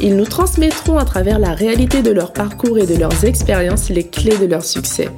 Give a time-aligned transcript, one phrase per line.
[0.00, 4.04] ils nous transmettront à travers la réalité de leur parcours et de leurs expériences les
[4.04, 5.08] clés de leur succès.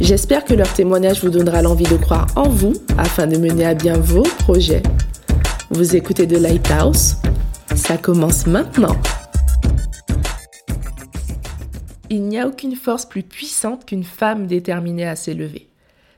[0.00, 3.74] J'espère que leur témoignage vous donnera l'envie de croire en vous afin de mener à
[3.74, 4.82] bien vos projets.
[5.70, 7.16] Vous écoutez The Lighthouse
[7.76, 8.96] Ça commence maintenant.
[12.10, 15.68] Il n'y a aucune force plus puissante qu'une femme déterminée à s'élever.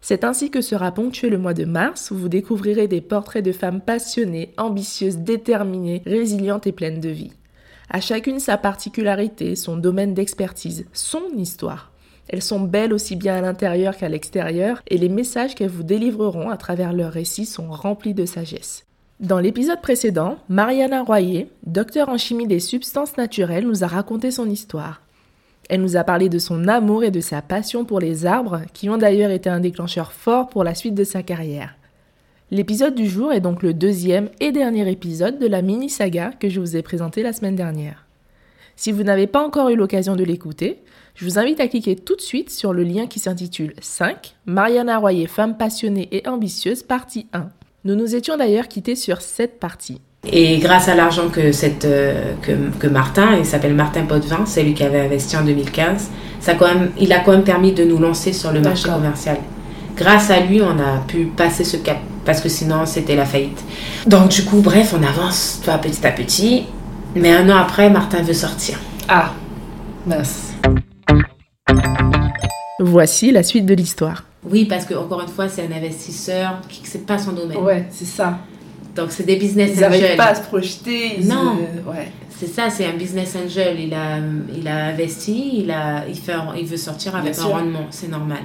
[0.01, 3.53] C'est ainsi que sera ponctué le mois de mars où vous découvrirez des portraits de
[3.53, 7.33] femmes passionnées, ambitieuses, déterminées, résilientes et pleines de vie.
[7.91, 11.91] À chacune sa particularité, son domaine d'expertise, son histoire.
[12.29, 16.49] Elles sont belles aussi bien à l'intérieur qu'à l'extérieur et les messages qu'elles vous délivreront
[16.49, 18.85] à travers leurs récits sont remplis de sagesse.
[19.21, 24.49] Dans l'épisode précédent, Mariana Royer, docteur en chimie des substances naturelles, nous a raconté son
[24.49, 25.03] histoire.
[25.69, 28.91] Elle nous a parlé de son amour et de sa passion pour les arbres, qui
[28.91, 31.75] ont d'ailleurs été un déclencheur fort pour la suite de sa carrière.
[32.51, 36.61] L'épisode du jour est donc le deuxième et dernier épisode de la mini-saga que je
[36.61, 38.05] vous ai présentée la semaine dernière.
[38.77, 40.83] Si vous n'avez pas encore eu l'occasion de l'écouter,
[41.15, 44.99] je vous invite à cliquer tout de suite sur le lien qui s'intitule 5, Mariana
[44.99, 47.47] Royer, femme passionnée et ambitieuse, partie 1.
[47.87, 50.03] Nous nous étions d'ailleurs quittés sur cette partie.
[50.31, 54.75] Et grâce à l'argent que, cette, euh, que, Martin, il s'appelle Martin Potvin, c'est lui
[54.75, 57.99] qui avait investi en 2015, ça quand même, il a quand même permis de nous
[57.99, 59.39] lancer sur le marché commercial.
[59.97, 63.63] Grâce à lui, on a pu passer ce cap parce que sinon c'était la faillite.
[64.07, 66.65] Donc du coup, bref, on avance toi, petit à petit.
[67.15, 68.79] Mais un an après, Martin veut sortir.
[69.09, 69.33] Ah,
[70.07, 70.53] mince.
[72.81, 74.25] Voici la suite de l'histoire.
[74.43, 77.59] Oui, parce que encore une fois, c'est un investisseur qui c'est pas son domaine.
[77.59, 78.39] Ouais, c'est ça.
[78.97, 81.19] Donc c'est des business ils n'arrivent pas à se projeter.
[81.25, 81.57] non.
[81.87, 82.11] Ouais.
[82.37, 83.79] C'est ça, c'est un business angel.
[83.79, 84.19] Il a,
[84.57, 88.41] il a investi, il, a, il, fait, il veut sortir avec un rendement, c'est normal.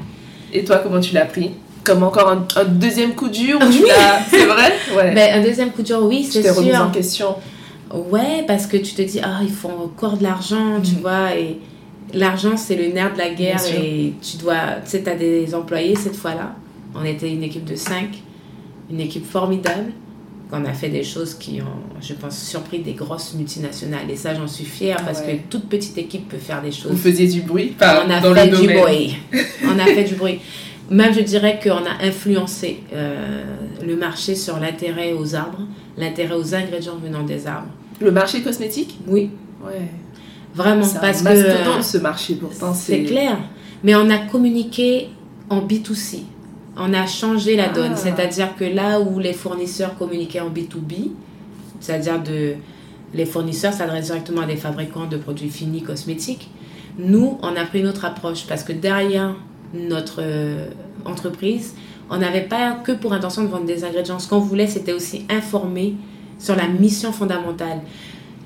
[0.54, 1.52] Et toi, comment tu l'as pris?
[1.84, 3.84] Comme encore un, deuxième coup dur oui.
[4.30, 5.14] C'est vrai ouais.
[5.14, 6.56] ben, Un deuxième coup dur, oui, c'est sûr.
[6.56, 7.36] Remise en question
[7.94, 11.00] Ouais, parce que tu te dis, ah, il faut encore de l'argent, tu mm.
[11.00, 11.60] vois, et
[12.14, 15.56] l'argent, c'est le nerf de la guerre, et tu dois, tu sais, tu as des
[15.56, 16.56] employés cette fois-là.
[16.96, 18.22] On était une équipe de cinq,
[18.92, 19.92] une équipe formidable,
[20.52, 24.10] qu'on a fait des choses qui ont, je pense, surpris des grosses multinationales.
[24.10, 26.92] Et ça, j'en suis fière, ah parce que toute petite équipe peut faire des choses.
[26.92, 29.16] Vous faisiez du bruit On a fait du bruit.
[29.64, 30.40] On a fait du bruit.
[30.90, 33.44] Même, je dirais qu'on a influencé euh,
[33.86, 35.62] le marché sur l'intérêt aux arbres,
[35.98, 37.70] l'intérêt aux ingrédients venant des arbres.
[38.02, 38.98] Le marché cosmétique?
[39.08, 39.30] Oui.
[39.64, 39.90] Ouais.
[40.54, 41.82] Vraiment, parce un que.
[41.84, 42.74] ce marché, pourtant.
[42.74, 43.38] C'est clair.
[43.84, 45.10] Mais on a communiqué
[45.50, 46.22] en B2C.
[46.76, 47.94] On a changé la donne.
[47.94, 47.98] Ah.
[47.98, 51.12] C'est-à-dire que là où les fournisseurs communiquaient en B2B,
[51.80, 52.56] c'est-à-dire de.
[53.14, 56.50] Les fournisseurs s'adressent directement à des fabricants de produits finis cosmétiques.
[57.00, 59.36] Nous, on a pris notre approche parce que derrière
[59.74, 60.70] notre euh,
[61.06, 61.76] entreprise,
[62.10, 64.20] on n'avait pas que pour intention de vendre des ingrédients.
[64.20, 65.96] Ce qu'on voulait, c'était aussi informer
[66.40, 67.82] sur la mission fondamentale.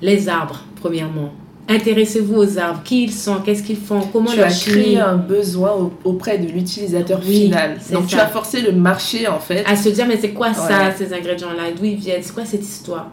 [0.02, 1.32] Les arbres, premièrement.
[1.66, 5.90] Intéressez-vous aux arbres, qui ils sont, qu'est-ce qu'ils font, comment tu as créé un besoin
[6.04, 7.78] auprès de l'utilisateur final.
[7.90, 9.64] Donc tu as forcé le marché en fait.
[9.66, 12.64] À se dire mais c'est quoi ça, ces ingrédients-là, d'où ils viennent, c'est quoi cette
[12.64, 13.10] histoire?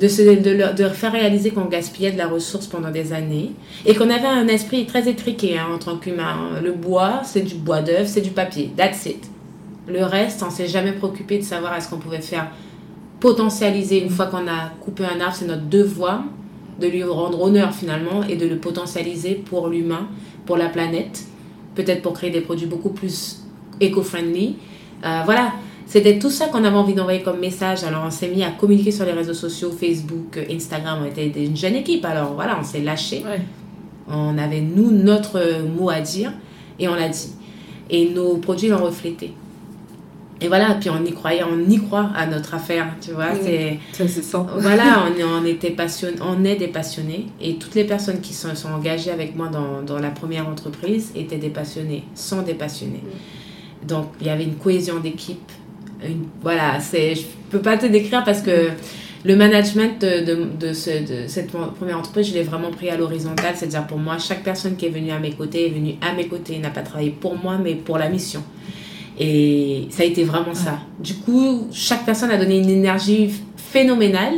[0.00, 3.52] De, se, de, leur, de faire réaliser qu'on gaspillait de la ressource pendant des années
[3.86, 6.60] et qu'on avait un esprit très étriqué hein, en tant qu'humain.
[6.62, 8.72] Le bois, c'est du bois d'œuvre, c'est du papier.
[8.76, 9.24] That's it.
[9.86, 12.48] Le reste, on s'est jamais préoccupé de savoir est-ce qu'on pouvait faire
[13.20, 16.24] potentialiser une fois qu'on a coupé un arbre, c'est notre devoir
[16.80, 20.08] de lui rendre honneur finalement et de le potentialiser pour l'humain,
[20.44, 21.24] pour la planète,
[21.74, 23.42] peut-être pour créer des produits beaucoup plus
[23.80, 24.56] éco-friendly.
[25.04, 25.52] Euh, voilà,
[25.86, 27.84] c'était tout ça qu'on avait envie d'envoyer comme message.
[27.84, 31.00] Alors, on s'est mis à communiquer sur les réseaux sociaux, Facebook, Instagram.
[31.02, 32.04] On était une jeune équipe.
[32.04, 33.22] Alors, voilà, on s'est lâché.
[34.08, 36.32] On avait, nous, notre mot à dire
[36.78, 37.32] et on l'a dit.
[37.90, 39.34] Et nos produits l'ont reflété.
[40.40, 43.34] Et voilà, puis on y croyait, on y croit à notre affaire, tu vois.
[43.40, 44.38] c'est ça se sent.
[44.58, 47.28] Voilà, on, on, était passionné, on est des passionnés.
[47.40, 51.12] Et toutes les personnes qui sont, sont engagées avec moi dans, dans, la première entreprise
[51.14, 53.02] étaient des passionnés, sont des passionnés.
[53.86, 55.52] Donc, il y avait une cohésion d'équipe
[56.42, 58.70] voilà, c'est, je peux pas te décrire parce que
[59.24, 63.54] le management de, de, cette première entreprise, je l'ai vraiment pris à l'horizontale.
[63.54, 66.26] C'est-à-dire pour moi, chaque personne qui est venue à mes côtés est venue à mes
[66.26, 68.42] côtés, n'a pas travaillé pour moi, mais pour la mission.
[69.18, 70.78] Et ça a été vraiment ça.
[70.98, 74.34] Du coup, chaque personne a donné une énergie phénoménale.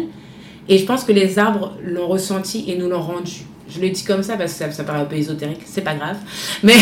[0.69, 3.45] Et je pense que les arbres l'ont ressenti et nous l'ont rendu.
[3.69, 5.95] Je le dis comme ça parce que ça, ça paraît un peu ésotérique, c'est pas
[5.95, 6.17] grave.
[6.63, 6.75] Mais,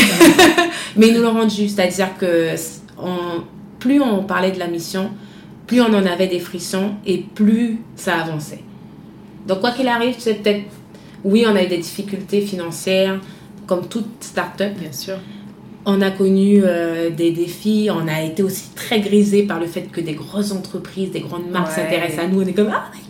[0.96, 1.68] mais ils nous l'ont rendu.
[1.68, 2.54] C'est-à-dire que
[2.98, 3.42] on,
[3.84, 5.10] plus on parlait de la mission,
[5.66, 8.60] plus on en avait des frissons et plus ça avançait.
[9.46, 10.64] Donc, quoi qu'il arrive, c'est peut-être.
[11.22, 13.20] Oui, on a eu des difficultés financières,
[13.66, 14.72] comme toute start-up.
[14.80, 15.16] Bien sûr.
[15.84, 19.82] On a connu euh, des défis, on a été aussi très grisé par le fait
[19.92, 21.82] que des grosses entreprises, des grandes marques Ouais.
[21.82, 22.40] s'intéressent à nous.
[22.40, 23.00] On est comme, ah my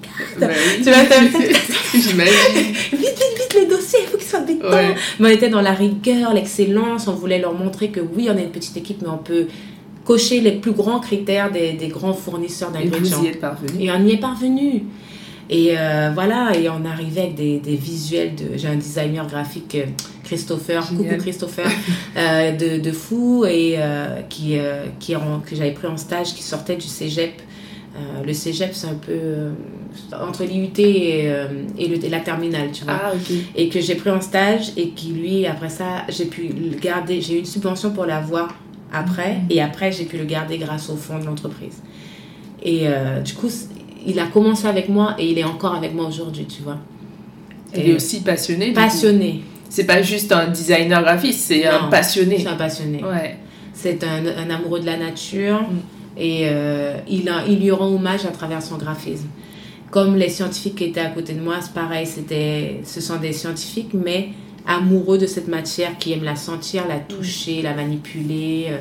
[0.40, 0.82] god, oui.
[0.82, 1.04] tu vois,
[1.94, 2.72] J'imagine.
[2.92, 4.68] vite, vite, vite, les dossiers, il faut qu'ils soient béton.
[4.68, 4.96] Ouais.
[5.20, 8.42] Mais on était dans la rigueur, l'excellence, on voulait leur montrer que oui, on est
[8.42, 9.46] une petite équipe, mais on peut
[10.04, 13.18] cocher les plus grands critères des, des grands fournisseurs Et d'ingrédients.
[13.20, 13.84] vous y.
[13.86, 14.82] Et on y est parvenu.
[15.50, 18.56] Et euh, voilà, et on arrivait avec des, des visuels de.
[18.56, 19.84] J'ai un designer graphique, euh,
[20.24, 21.08] Christopher, Génial.
[21.12, 21.66] coucou Christopher,
[22.16, 24.56] euh, de, de fou, et euh, qui,
[24.98, 27.42] qui en- que j'avais pris en stage, qui sortait du cégep.
[28.26, 29.52] Le cégep, c'est un peu
[30.20, 31.26] entre l'IUT et,
[31.78, 33.12] et, le- et la terminale, tu vois Ah,
[33.54, 37.20] et que j'ai pris en stage et qui lui après ça j'ai pu le garder
[37.20, 38.48] j'ai eu une subvention pour l'avoir
[38.94, 41.82] après et après j'ai pu le garder grâce au fonds de l'entreprise
[42.62, 43.50] et euh, du coup
[44.06, 46.78] il a commencé avec moi et il est encore avec moi aujourd'hui tu vois
[47.74, 48.72] Il est aussi passionné.
[48.72, 52.38] passionné C'est pas juste un designer graphiste, c'est un passionné.
[52.38, 53.36] c'est un passionné Ouais.
[53.72, 55.78] c'est un, un amoureux de la nature Mm.
[56.18, 59.26] et euh, il, a, il lui rend hommage à travers son graphisme.
[59.90, 63.32] Comme les scientifiques qui étaient à côté de moi, c'est pareil, c'était, ce sont des
[63.32, 64.28] scientifiques, mais
[64.66, 68.76] amoureux de cette matière, qui aiment la sentir, la toucher, la manipuler, euh,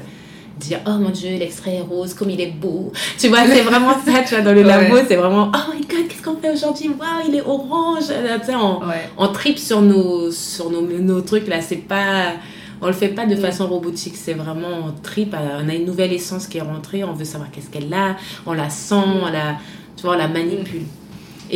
[0.60, 2.92] dire oh mon dieu, l'extrait est rose, comme il est beau.
[3.20, 4.68] Tu vois, c'est vraiment ça, tu vois, dans le Ouais.
[4.68, 6.90] labo, c'est vraiment oh my god, qu'est-ce qu'on fait aujourd'hui?
[6.90, 8.04] Waouh, il est orange.
[8.08, 9.10] Tu sais, on, Ouais.
[9.18, 11.62] on tripe sur nos, sur nos, nos trucs là.
[11.62, 12.34] C'est pas,
[12.82, 13.40] on le fait pas de Mm.
[13.40, 14.16] façon robotique.
[14.16, 15.36] C'est vraiment on tripe.
[15.36, 17.04] On a une nouvelle essence qui est rentrée.
[17.04, 18.16] On veut savoir qu'est-ce qu'elle a.
[18.46, 19.58] On la sent, on la,
[19.98, 20.84] tu vois, on la manipule.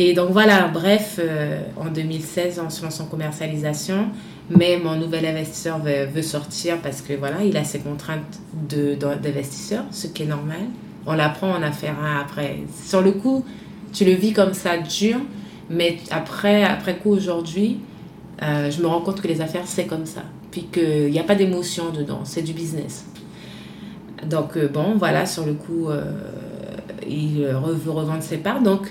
[0.00, 0.68] Et donc voilà.
[0.68, 4.06] Bref, euh, en 2016, on se lance en commercialisation.
[4.48, 8.38] Mais mon nouvel investisseur veut, sortir parce que voilà, il a ses contraintes
[8.70, 10.60] d'investisseur, ce qui est normal.
[11.04, 12.60] On l'apprend en affaires hein, après.
[12.86, 13.44] Sur le coup,
[13.92, 15.16] tu le vis comme ça dur,
[15.68, 17.80] mais après, après coup aujourd'hui,
[18.42, 20.22] euh, je me rends compte que les affaires, c'est comme ça.
[20.50, 23.04] Puis qu'il n'y a pas d'émotion dedans, c'est du business.
[24.24, 25.88] Donc, euh, bon, voilà, sur le coup,
[27.06, 28.62] il veut revendre ses parts.
[28.62, 28.90] Donc,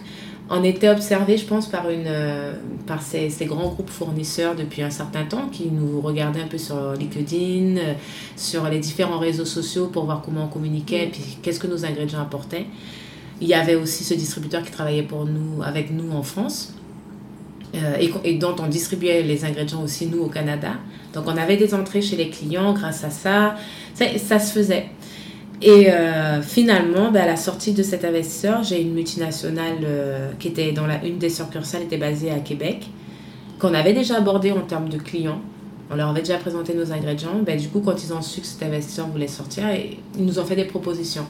[0.50, 2.54] on était observé, je pense, par, une, euh,
[2.86, 6.58] par ces, ces grands groupes fournisseurs depuis un certain temps qui nous regardaient un peu
[6.58, 7.94] sur LinkedIn, euh,
[8.36, 12.22] sur les différents réseaux sociaux pour voir comment on communiquait, puis qu'est-ce que nos ingrédients
[12.22, 12.66] apportaient.
[13.42, 16.74] Il y avait aussi ce distributeur qui travaillait pour nous, avec nous en France.
[17.76, 20.74] euh, et, et dont on distribuait les ingrédients aussi nous au Canada.
[21.14, 23.56] Donc on avait des entrées chez les clients grâce à ça.
[23.94, 24.88] Ça, ça se faisait.
[25.62, 30.50] Et euh, finalement, ben, à la sortie de cet investisseur, j'ai une multinationale euh, qui
[30.50, 32.88] était dans la une des succursales était basée à Québec,
[33.58, 35.42] qu'on avait déjà abordé en termes de clients.
[35.90, 37.42] On leur avait déjà présenté nos ingrédients.
[37.44, 40.38] Ben, du coup, quand ils ont su que cet investisseur voulait sortir, et, ils nous
[40.38, 41.26] ont fait des propositions.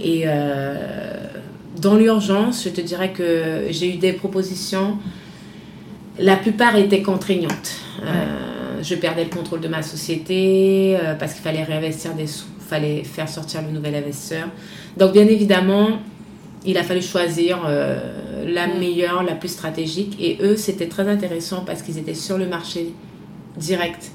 [0.00, 0.74] Et euh,
[1.80, 4.98] dans l'urgence, je te dirais que j'ai eu des propositions.
[6.18, 7.76] La plupart étaient contraignantes.
[8.82, 13.28] Je perdais le contrôle de ma société parce qu'il fallait réinvestir des sous, fallait faire
[13.28, 14.48] sortir le nouvel investisseur.
[14.96, 15.98] Donc, bien évidemment,
[16.64, 18.78] il a fallu choisir euh, la Mm.
[18.78, 20.16] meilleure, la plus stratégique.
[20.20, 22.92] Et eux, c'était très intéressant parce qu'ils étaient sur le marché
[23.56, 24.10] direct.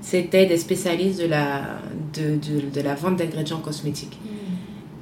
[0.00, 1.62] C'était des spécialistes de la,
[2.14, 4.18] de, de, de la vente d'ingrédients cosmétiques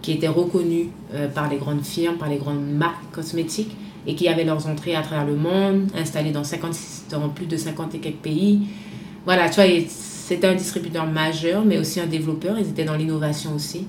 [0.03, 4.29] qui étaient reconnus euh, par les grandes firmes, par les grandes marques cosmétiques et qui
[4.29, 7.99] avaient leurs entrées à travers le monde, installés dans, 56, dans plus de 50 et
[7.99, 8.61] quelques pays.
[9.25, 9.67] Voilà, tu vois,
[10.27, 12.59] c'était un distributeur majeur, mais aussi un développeur.
[12.59, 13.87] Ils étaient dans l'innovation aussi.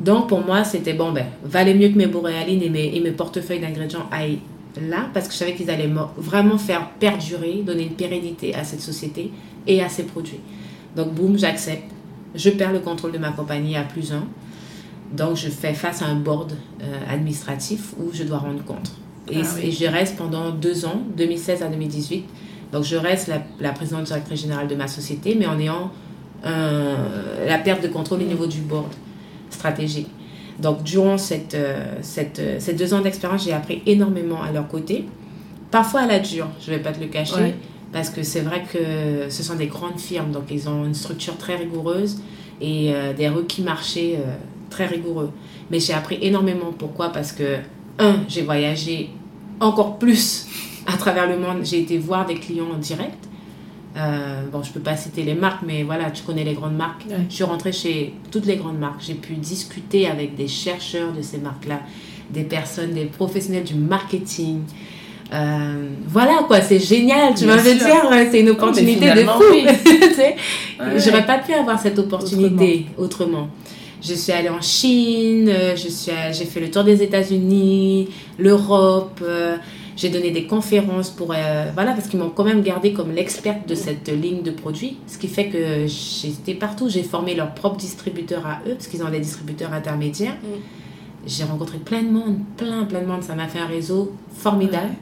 [0.00, 3.12] Donc, pour moi, c'était bon, ben, valait mieux que mes boréalines et mes, et mes
[3.12, 4.40] portefeuilles d'ingrédients aillent
[4.88, 8.80] là, parce que je savais qu'ils allaient vraiment faire perdurer, donner une pérennité à cette
[8.80, 9.30] société
[9.68, 10.40] et à ses produits.
[10.96, 11.88] Donc, boum, j'accepte.
[12.34, 14.24] Je perds le contrôle de ma compagnie à plus un.
[15.16, 16.50] Donc, je fais face à un board
[16.82, 18.90] euh, administratif où je dois rendre compte.
[19.30, 19.68] Et, Ah oui.
[19.68, 22.24] et je reste pendant deux ans, 2016 à 2018.
[22.72, 25.90] Donc, je reste la, la présidente directrice générale de ma société, mais en ayant
[26.46, 28.92] euh, la perte de contrôle au niveau du board
[29.50, 30.08] stratégique.
[30.58, 34.68] Donc, durant cette, euh, cette, euh, ces deux ans d'expérience, j'ai appris énormément à leur
[34.68, 35.06] côté.
[35.70, 37.54] Parfois à la dure, je ne vais pas te le cacher, Ouais.
[37.92, 41.36] parce que c'est vrai que ce sont des grandes firmes, donc ils ont une structure
[41.38, 42.18] très rigoureuse
[42.60, 44.18] et euh, des requis marchés
[44.68, 45.30] très rigoureux.
[45.70, 46.72] Mais j'ai appris énormément.
[46.76, 47.10] Pourquoi?
[47.10, 47.56] Parce que,
[47.98, 49.10] un, j'ai voyagé
[49.60, 50.46] encore plus
[50.86, 51.58] à travers le monde.
[51.64, 53.28] J'ai été voir des clients en direct.
[53.96, 57.04] Euh, bon, je peux pas citer les marques, mais voilà, tu connais les grandes marques.
[57.08, 57.16] Ouais.
[57.28, 59.00] Je suis rentrée chez toutes les grandes marques.
[59.04, 61.80] J'ai pu discuter avec des chercheurs de ces marques-là,
[62.30, 64.60] des personnes, des professionnels du marketing,
[65.32, 69.42] Euh, voilà quoi, c'est génial, tu vas me dire, c'est une opportunité de fou.
[69.52, 69.64] oui.
[70.18, 70.98] Ouais.
[70.98, 73.48] J'aurais pas pu avoir cette opportunité autrement.
[74.02, 78.08] Je suis allée en Chine, euh, je suis allée- j'ai fait le tour des États-Unis,
[78.40, 79.56] l'Europe, euh,
[80.00, 83.68] j'ai donné des conférences pour euh, voilà parce qu'ils m'ont quand même gardé comme l'experte
[83.68, 87.76] de cette ligne de produits, ce qui fait que j'étais partout, j'ai formé leurs propres
[87.76, 90.38] distributeurs à eux parce qu'ils ont des distributeurs intermédiaires.
[90.42, 91.26] Mm.
[91.26, 94.94] J'ai rencontré plein de monde, plein plein de monde, ça m'a fait un réseau formidable.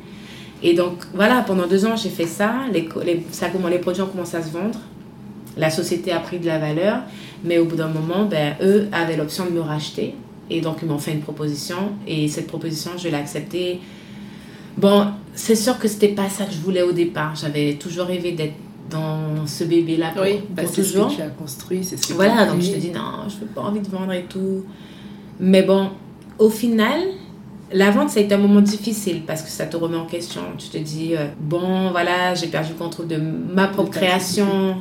[0.64, 2.88] Et donc voilà, pendant deux ans j'ai fait ça, les,
[3.30, 4.80] ça comment- les produits ont commencé à se vendre,
[5.56, 7.02] la société a pris de la valeur,
[7.44, 10.16] mais au bout d'un moment, ben, eux avaient l'option de me racheter.
[10.50, 11.76] Et donc, ils m'ont fait une proposition.
[12.06, 13.80] Et cette proposition, je l'ai acceptée.
[14.78, 17.34] Bon, c'est sûr que c'était pas ça que je voulais au départ.
[17.34, 18.54] J'avais toujours rêvé d'être
[18.90, 21.08] dans ce bébé-là pour, Oui, bah, pour c'est ce toujours.
[21.08, 23.50] que tu as construit, c'est ce que Voilà, donc je te dis non, je n'ai
[23.54, 24.64] pas envie de vendre et tout.
[25.40, 25.90] Mais bon,
[26.38, 27.00] au final,
[27.72, 30.40] la vente, ça a été un moment difficile parce que ça te remet en question.
[30.56, 34.76] Tu te dis, euh, bon, voilà, j'ai perdu le contrôle de ma propre création.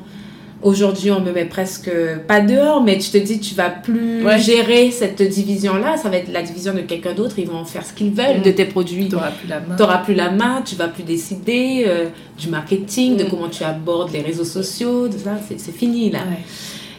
[0.64, 1.92] Aujourd'hui, on me met presque
[2.28, 4.40] pas dehors, mais tu te dis, tu vas plus Ouais.
[4.40, 5.98] gérer cette division-là.
[5.98, 7.38] Ça va être la division de quelqu'un d'autre.
[7.38, 8.44] Ils vont faire ce qu'ils veulent Mm.
[8.44, 9.08] de tes produits.
[9.08, 9.76] Tu n'auras plus la main.
[9.76, 12.08] Tu n'auras plus la main, tu vas plus décider euh,
[12.40, 13.30] du marketing, de Mm.
[13.30, 15.38] comment tu abordes les réseaux sociaux, tout ça.
[15.58, 16.20] C'est fini là.
[16.20, 16.44] Ouais,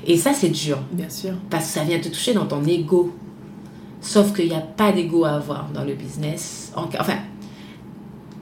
[0.06, 1.32] Et ça, c'est dur bien sûr.
[1.50, 3.12] parce que ça vient te toucher dans ton ego.
[4.00, 6.72] Sauf qu'il n'y a pas d'ego à avoir dans le business.
[6.76, 7.16] En- Enfin,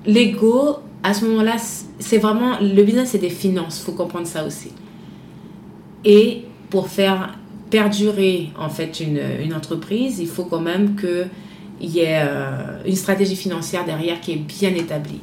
[0.04, 1.56] l'ego, à ce moment-là,
[1.98, 2.58] c'est vraiment.
[2.60, 4.68] Le business, c'est des finances, il faut comprendre ça aussi.
[6.04, 7.36] Et pour faire
[7.70, 12.94] perdurer en fait une, une entreprise, il faut quand même qu'il y ait euh, une
[12.94, 15.20] stratégie financière derrière qui est bien établie.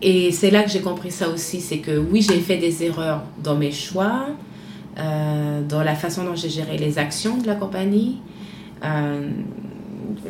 [0.00, 3.22] Et c'est là que j'ai compris ça aussi, c'est que oui, j'ai fait des erreurs
[3.42, 4.28] dans mes choix,
[4.98, 8.18] euh, dans la façon dont j'ai géré les actions de la compagnie,
[8.84, 9.28] euh,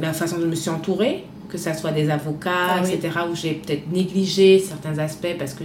[0.01, 2.93] la façon dont je me suis entourée, que ce soit des avocats, Ah oui.
[2.93, 5.65] etc., où j'ai peut-être négligé certains aspects parce que,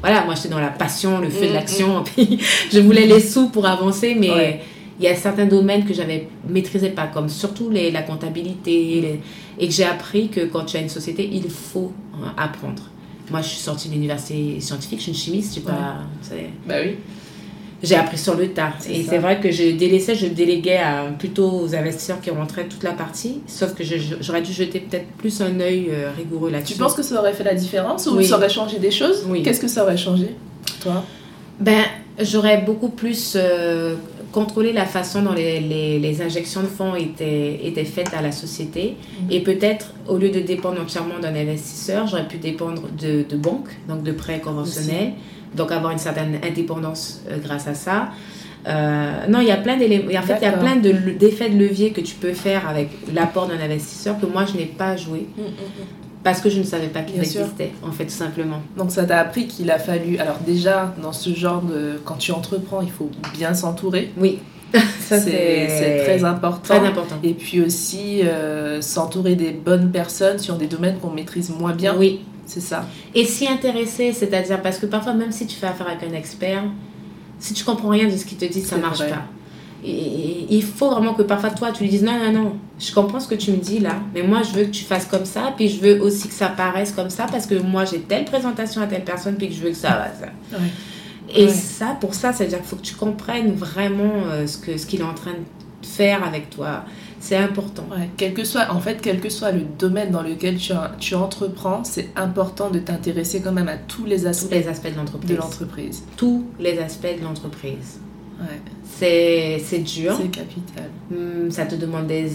[0.00, 2.38] voilà, moi j'étais dans la passion, le feu de Mm, l'action, puis
[2.72, 4.60] je voulais les sous pour avancer, mais Ouais.
[5.00, 9.20] il y a certains domaines que j'avais maîtrisais pas, comme surtout les, la comptabilité, les-
[9.58, 12.82] et que j'ai appris que quand tu as une société, il faut euh, apprendre.
[13.30, 16.74] Moi, je suis sortie de l'université scientifique, je suis une chimiste, j'ai pas, c'est- Bah
[16.84, 16.96] oui.
[17.84, 18.72] J'ai appris sur le tas.
[18.88, 22.82] Et c'est vrai que je délaissais, je déléguais à, plutôt aux investisseurs qui rentraient toute
[22.82, 23.40] la partie.
[23.46, 26.72] Sauf que je- j'aurais dû jeter peut-être plus un œil euh, rigoureux là-dessus.
[26.74, 28.24] Tu penses que ça aurait fait la différence ou Oui.
[28.26, 29.24] ça aurait changé des choses?
[29.28, 29.42] Oui.
[29.42, 30.30] Qu'est-ce que ça aurait changé,
[30.80, 31.04] toi?
[31.60, 31.82] Ben,
[32.20, 33.94] j'aurais beaucoup plus euh,
[34.32, 38.32] contrôlé la façon dont les, les, les injections de fonds étaient, étaient faites à la
[38.32, 38.96] société.
[39.22, 39.30] Mhm.
[39.32, 43.68] Et peut-être, au lieu de dépendre entièrement d'un investisseur, j'aurais pu dépendre de, de banques,
[43.88, 45.12] donc de prêts conventionnels.
[45.56, 48.08] Donc avoir une certaine indépendance euh, grâce à ça.
[48.66, 50.08] Euh, non, il y a plein d'éléments.
[50.18, 52.66] En fait, il y a plein de le- d'effets de levier que tu peux faire
[52.68, 55.26] avec l'apport d'un investisseur que moi, je n'ai pas joué
[56.22, 57.18] parce que je ne savais pas sûr.
[57.42, 58.62] existaient, en fait, tout simplement.
[58.78, 60.16] Donc ça t'a appris qu'il a fallu...
[60.16, 62.00] Alors déjà, dans ce genre de...
[62.06, 64.10] Quand tu entreprends, il faut bien s'entourer.
[64.16, 64.38] Oui,
[64.72, 66.74] ça C'est c'est très important.
[66.78, 67.16] très important.
[67.22, 71.94] Et puis aussi euh, s'entourer des bonnes personnes sur des domaines qu'on maîtrise moins bien.
[71.98, 72.20] Oui.
[72.46, 72.86] C'est ça.
[73.14, 76.62] Et s'y intéresser, c'est-à-dire parce que parfois, même si tu fais affaire avec un expert,
[77.38, 79.10] si tu comprends rien de ce qu'il te dit, ça C'est marche vrai.
[79.10, 79.22] pas.
[79.86, 83.20] Et- il faut vraiment que parfois toi tu lui dises non, non, non, je comprends
[83.20, 85.52] ce que tu me dis là, mais moi je veux que tu fasses comme ça,
[85.56, 88.80] puis je veux aussi que ça paraisse comme ça parce que moi j'ai telle présentation
[88.80, 90.06] à telle personne, puis que je veux que ça va.
[90.18, 90.58] Ça.
[90.58, 90.64] Ouais.
[91.34, 91.50] Et Ouais.
[91.52, 95.00] ça, pour ça, c'est-à-dire qu'il faut que tu comprennes vraiment euh, ce que ce qu'il
[95.00, 96.84] est en train de faire avec toi.
[97.26, 97.86] C'est important.
[97.90, 101.14] Ouais, quel que soit, en fait, quel que soit le domaine dans lequel tu, tu
[101.14, 105.34] entreprends, c'est important de t'intéresser quand même à tous les Tous aspects les aspects de
[105.34, 106.02] l'entreprise.
[106.18, 107.98] Tous les aspects de l'entreprise.
[108.38, 108.60] Ouais,
[109.62, 110.18] C'est dur.
[110.20, 110.90] c'est capital.
[111.10, 112.26] Hum, ça te demande des,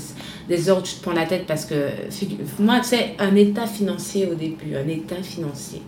[0.47, 1.75] des heures tu te prends la tête parce que
[2.57, 5.83] moi, tu sais, un état financier au début, un état financier.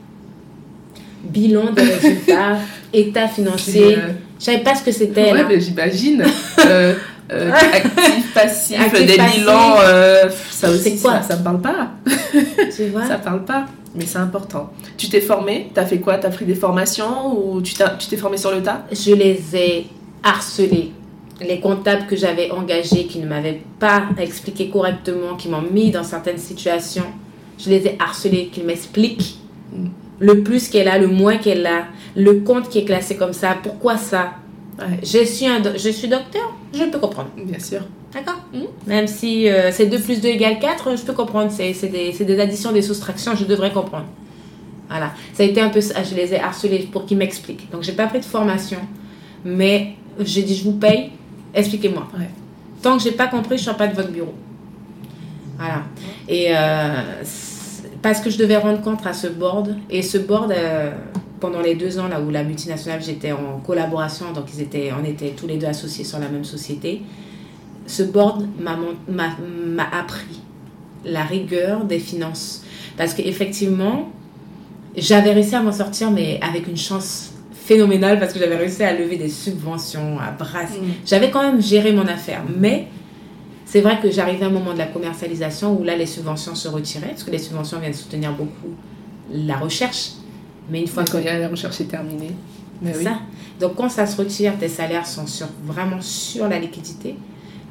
[1.23, 2.57] Bilan des résultats,
[2.93, 3.97] état financier.
[3.97, 5.31] Euh, Je savais pas ce que c'était.
[5.31, 6.23] ouais, j'imagine.
[6.65, 6.93] euh,
[7.31, 9.39] euh, actif, passif, Actif, des passif.
[9.39, 11.21] bilans, euh, ça aussi, quoi?
[11.21, 11.91] ça, ça me parle pas.
[12.75, 14.71] Tu vois Ça parle pas, mais c'est important.
[14.97, 16.17] Tu t'es formé, t'as fait quoi?
[16.17, 18.85] T'as pris des formations ou tu t'es formé sur le tas?
[18.91, 19.87] Je les ai
[20.23, 20.91] harcelés.
[21.41, 26.03] Les comptables que j'avais engagés, qui ne m'avaient pas expliqué correctement, qui m'ont mis dans
[26.03, 27.05] certaines situations,
[27.57, 29.37] je les ai harcelés, qu'ils m'expliquent
[29.73, 29.87] Mm.
[30.19, 31.85] le plus qu'elle a, le moins qu'elle a,
[32.17, 34.33] le compte qui est classé comme ça, pourquoi ça?
[34.81, 37.29] Ouais, Je suis, un do- je suis docteur, je peux comprendre.
[37.37, 37.81] bien sûr.
[38.13, 38.41] D'accord?
[38.87, 41.51] Même si euh, c'est 2 plus 2 égale 4, je peux comprendre.
[41.51, 44.05] C'est c'est des, c'est des additions, des soustractions, je devrais comprendre.
[44.89, 45.13] Voilà.
[45.33, 46.03] Ça a été un peu ça.
[46.03, 47.71] Je les ai harcelés pour qu'ils m'expliquent.
[47.71, 48.79] Donc, j'ai pas pris de formation.
[49.45, 51.11] Mais j'ai dit, je vous paye,
[51.53, 52.07] expliquez-moi.
[52.17, 52.29] Ouais.
[52.81, 54.33] Tant que j'ai pas compris, je ne sors pas de votre bureau.
[55.57, 55.83] Voilà.
[56.27, 57.01] Et euh,
[58.01, 59.77] parce que je devais rendre compte à ce board.
[59.89, 60.91] Et ce board, euh,
[61.41, 65.03] pendant les deux ans là où la multinationale, j'étais en collaboration, donc ils étaient, on
[65.03, 67.01] était tous les deux associés sur la même société.
[67.87, 70.39] Ce board m'a appris
[71.03, 72.63] la rigueur des finances.
[72.95, 74.11] Parce qu'effectivement,
[74.95, 78.93] j'avais réussi à m'en sortir, mais avec une chance phénoménale, parce que j'avais réussi à
[78.93, 80.79] lever des subventions, à brasser.
[80.79, 80.91] Mm.
[81.05, 82.87] J'avais quand même géré mon affaire, mais
[83.65, 86.67] c'est vrai que j'arrivais à un moment de la commercialisation où là, les subventions se
[86.67, 88.75] retiraient, parce que les subventions viennent soutenir beaucoup
[89.31, 90.11] la recherche.
[90.71, 92.31] Mais une fois que la recherche est terminée.
[92.81, 93.03] Mais oui.
[93.03, 93.19] ça.
[93.59, 97.15] Donc quand ça se retire, tes salaires sont sur, vraiment sur la liquidité.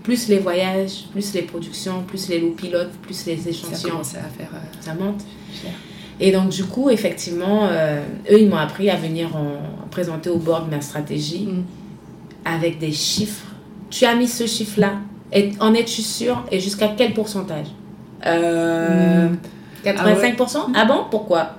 [0.04, 4.16] Plus les voyages, plus les productions, plus les lots pilotes, plus les Ça échantillons, commencé
[4.18, 5.20] à faire euh, ça monte.
[5.52, 5.72] cher.
[6.20, 10.36] Et donc du coup, effectivement, euh, eux, ils m'ont appris à venir en- présenter au
[10.38, 11.62] board ma stratégie Mm.
[12.44, 13.46] avec des chiffres.
[13.90, 14.92] Tu as mis ce chiffre-là?
[15.60, 16.44] En es-tu sûr?
[16.52, 17.66] Et jusqu'à quel pourcentage?
[18.26, 19.36] Euh, Mm.
[19.84, 21.04] 85% ah, bon?
[21.10, 21.56] Pourquoi?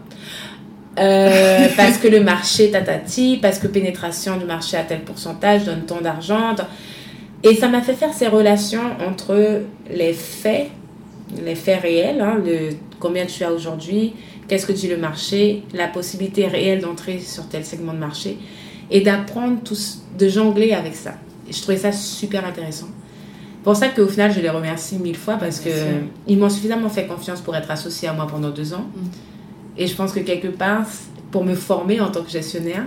[1.00, 5.86] Euh, Parce que le marché tatati, parce que pénétration du marché à tel pourcentage donne
[5.86, 6.55] tant d'argent.
[7.43, 10.69] Et ça m'a fait faire ces relations entre les faits,
[11.43, 14.13] les faits réels, hein, de combien tu as aujourd'hui,
[14.48, 18.38] qu'est-ce que dit le marché, la possibilité réelle d'entrer sur tel segment de marché,
[18.91, 21.13] et d'apprendre tous, de jongler avec ça.
[21.50, 22.89] Et je trouvais ça super intéressant.
[23.63, 25.86] Pour ça qu'au final, je les remercie mille fois parce que Bien sûr.
[26.27, 28.86] ils m'ont suffisamment fait confiance pour être associés à moi pendant deux ans.
[28.95, 29.07] Mm.
[29.78, 30.86] Et je pense que quelque part,
[31.32, 32.84] pour me former en tant que gestionnaire,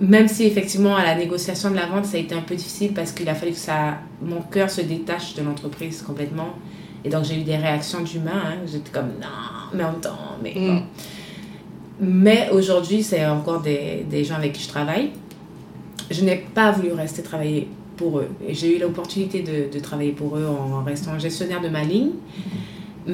[0.00, 2.92] même si effectivement à la négociation de la vente, ça a été un peu difficile
[2.94, 6.54] parce qu'il a fallu que ça, mon cœur se détache de l'entreprise complètement.
[7.04, 8.30] Et donc j'ai eu des réactions d'humains.
[8.46, 8.54] hein.
[8.66, 9.26] J'étais comme non,
[9.74, 10.66] mais en même temps, mais Mm.
[10.66, 10.82] bon.
[12.02, 15.10] Mais aujourd'hui, c'est encore des, des gens avec qui je travaille.
[16.10, 18.28] Je n'ai pas voulu rester travailler pour eux.
[18.48, 22.12] Et j'ai eu l'opportunité de, de travailler pour eux en restant gestionnaire de ma ligne.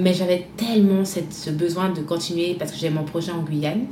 [0.03, 3.87] Mais j'avais tellement cette, ce besoin de continuer parce que j'ai mon projet en Guyane.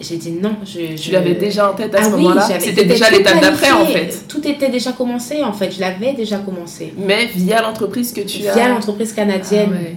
[0.00, 0.56] J'ai dit non.
[0.64, 3.40] Je, Tu je- l'avais déjà en tête à Ah ce oui, moment-là C'était déjà l'étape
[3.40, 4.24] d'après en fait.
[4.28, 5.70] Tout était déjà commencé en fait.
[5.70, 6.92] Je l'avais déjà commencé.
[6.98, 8.54] Mais via l'entreprise que tu as.
[8.54, 9.70] Via l'entreprise canadienne.
[9.72, 9.96] Ah ouais.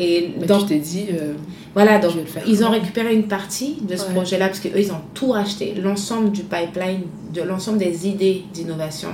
[0.00, 1.06] Et Mais donc, tu t'es dit.
[1.12, 1.34] euh,
[1.74, 2.42] voilà, donc je vais le faire.
[2.46, 4.12] ils ont récupéré une partie de ce Ouais.
[4.14, 5.74] projet-là parce qu'eux, ils ont tout racheté.
[5.80, 7.02] L'ensemble du pipeline,
[7.32, 9.08] de l'ensemble des idées d'innovation,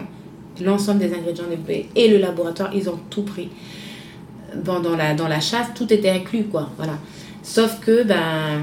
[0.62, 3.48] l'ensemble des ingrédients de blé et le laboratoire, ils ont tout pris.
[4.62, 6.70] Dans, la, dans la chasse, tout était inclus, quoi.
[6.76, 6.94] Voilà.
[7.42, 8.62] Sauf que, ben,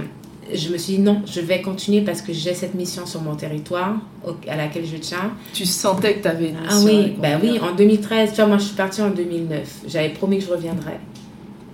[0.54, 3.36] je me suis dit non, je vais continuer parce que j'ai cette mission sur mon
[3.36, 5.32] territoire au- à laquelle je tiens.
[5.54, 8.30] Tu sentais que tu avais une Ah mission oui, avec bah Combien oui, en 2013,
[8.32, 9.82] tu vois, moi je suis partie en 2009.
[9.88, 11.00] J'avais promis que je reviendrais.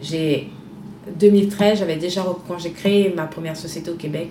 [0.02, 0.50] J'ai
[1.20, 4.30] 2013, j'avais déjà quand j'ai créé ma première société au Québec.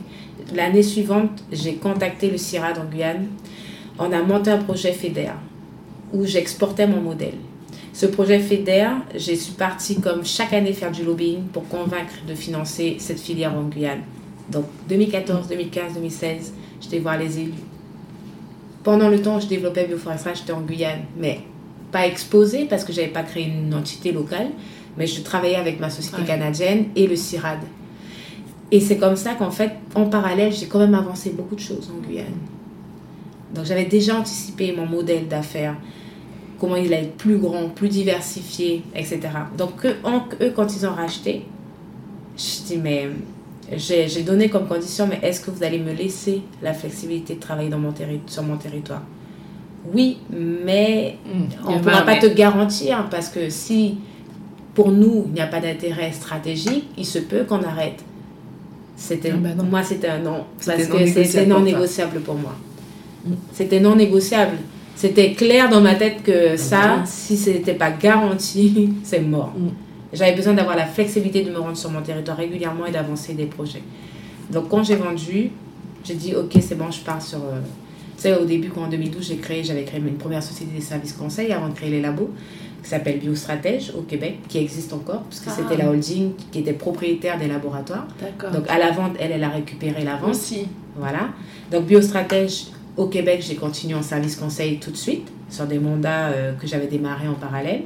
[0.55, 3.27] L'année suivante, j'ai contacté le CIRAD en Guyane.
[3.99, 5.31] On a monté un projet FEDER
[6.13, 7.35] où j'exportais mon modèle.
[7.97, 12.35] Ce projet FEDER, je suis partie comme chaque année faire du lobbying pour convaincre de
[12.35, 14.03] financer cette filière en Guyane.
[14.53, 17.55] Donc 2014, 2015, 2016, j'étais voir les élus.
[18.85, 21.41] Pendant le temps où je développais Bioforestral, j'étais en Guyane, mais
[21.91, 24.49] pas exposée parce que j'avais pas créé une entité locale,
[24.99, 26.27] mais je travaillais avec ma société Ouais.
[26.27, 27.61] canadienne et le CIRAD.
[28.73, 31.91] Et c'est comme ça qu'en fait, en parallèle, j'ai quand même avancé beaucoup de choses
[31.91, 32.27] en Guyane.
[33.55, 35.77] Donc j'avais déjà anticipé mon modèle d'affaires,
[36.59, 39.21] comment il allait être plus grand, plus diversifié, etc.
[39.57, 41.45] Donc eux, quand ils ont racheté,
[42.37, 43.09] je dis mais
[43.77, 47.69] j'ai donné comme condition, mais est-ce que vous allez me laisser la flexibilité de travailler
[47.69, 47.93] dans mon
[48.27, 49.03] sur mon territoire?
[49.93, 52.21] Oui, mais Hmm, on ne pourra pas mais.
[52.21, 53.99] te garantir parce que si
[54.75, 58.03] pour nous il n'y a pas d'intérêt stratégique, il se peut qu'on arrête.
[58.97, 62.35] C'était Ah bah moi c'était un non parce non que négociable c'était non négociable pour
[62.37, 62.55] moi.
[63.25, 63.33] Mm.
[63.53, 64.57] C'était non négociable.
[64.97, 69.53] C'était clair dans ma tête que ça, si ce n'était pas garanti, c'est mort.
[69.57, 69.69] Mm.
[70.13, 73.45] J'avais besoin d'avoir la flexibilité de me rendre sur mon territoire régulièrement et d'avancer des
[73.47, 73.83] projets.
[74.51, 75.51] Donc quand j'ai vendu,
[76.05, 77.39] j'ai dit ok c'est bon je pars sur...
[77.39, 77.61] euh,
[78.17, 80.81] Tu sais au début quand en 2012 j'ai créé, j'avais créé une première société des
[80.81, 82.31] services conseils avant de créer les labos
[82.83, 85.53] qui s'appelle Biostratège au Québec, qui existe encore puisque Ah.
[85.57, 88.07] c'était la holding qui était propriétaire des laboratoires.
[88.55, 90.31] Donc à la vente, elle, elle a récupéré la vente.
[90.31, 90.69] aussi.
[90.97, 91.31] Voilà.
[91.71, 96.29] Donc Biostratège au Québec, j'ai continué en service conseil tout de suite sur des mandats
[96.29, 97.83] euh, que j'avais démarrés en parallèle.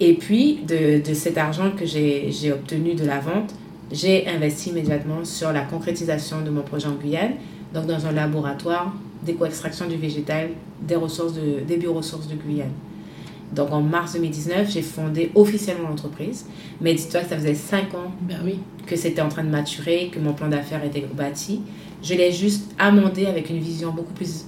[0.00, 3.54] Et puis de, de cet argent que j'ai obtenu de la vente,
[3.90, 7.34] j'ai investi immédiatement sur la concrétisation de mon projet en Guyane,
[7.72, 12.72] donc dans un laboratoire d'éco-extraction du végétal des, ressources de, des bioressources de Guyane.
[13.52, 16.46] Donc en mars 2019, j'ai fondé officiellement l'entreprise.
[16.80, 18.58] Mais dis-toi que ça faisait 5 ans Ben oui.
[18.86, 21.60] que c'était en train de maturer, que mon plan d'affaires était bâti.
[22.06, 24.44] Je l'ai juste amendé avec une vision beaucoup plus,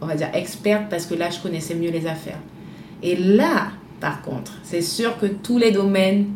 [0.00, 2.38] on va dire, experte, parce que là, je connaissais mieux les affaires.
[3.02, 6.26] Et là, par contre, c'est sûr que tous les domaines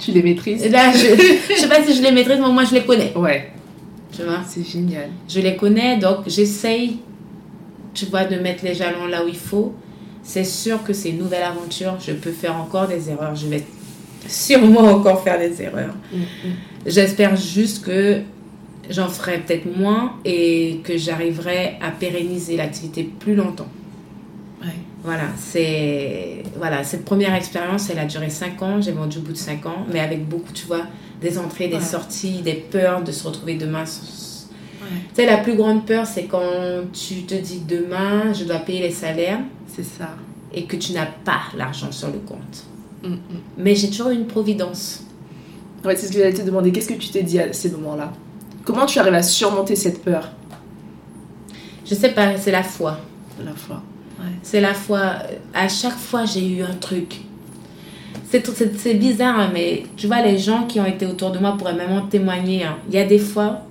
[0.00, 0.68] Tu les maîtrises?
[0.70, 0.98] Là, je,
[1.54, 3.16] je sais pas si je les maîtrise, mais moi je les connais.
[3.16, 3.52] Ouais,
[4.12, 4.40] Tu vois?
[4.46, 5.08] C'est génial.
[5.28, 6.98] Je les connais, donc j'essaye,
[7.94, 9.72] tu vois, de mettre les jalons là où il faut.
[10.22, 11.94] C'est sûr que c'est une nouvelle aventure.
[12.04, 13.36] Je peux faire encore des erreurs.
[13.36, 13.62] Je vais
[14.26, 15.94] sûrement encore faire des erreurs.
[16.84, 18.20] J'espère juste que
[18.90, 23.68] j'en ferai peut-être moins et que j'arriverai à pérenniser l'activité plus longtemps.
[24.62, 24.68] Ouais.
[25.04, 29.32] Voilà, c'est voilà, cette première expérience, elle a duré 5 ans, j'ai vendu au bout
[29.32, 30.82] de 5 ans, mais avec beaucoup, tu vois,
[31.20, 31.80] des entrées, des Ouais.
[31.80, 33.84] sorties, des peurs de se retrouver demain.
[33.84, 34.88] Ouais.
[35.08, 38.80] Tu sais, la plus grande peur, c'est quand tu te dis demain, je dois payer
[38.82, 40.10] les salaires C'est ça.
[40.54, 42.64] et que tu n'as pas l'argent sur le compte.
[43.02, 43.18] Mm, mm.
[43.58, 45.02] Mais j'ai toujours eu une providence.
[45.84, 46.72] Ouais, c'est ce que j'allais te demander.
[46.72, 48.12] Qu'est-ce que tu t'es dit à ces moments-là?
[48.66, 50.28] Comment tu arrives à surmonter cette peur?
[51.86, 52.98] Je sais pas, c'est la foi.
[53.42, 53.80] la fois
[54.42, 55.12] C'est la foi.
[55.54, 57.20] À chaque fois, j'ai eu un truc.
[58.28, 61.74] C'est bizarre, hein, mais tu vois, les gens qui ont été autour de moi pourraient
[61.76, 62.64] même en témoigner.
[62.64, 62.76] hein.
[62.88, 63.62] Il y a des fois,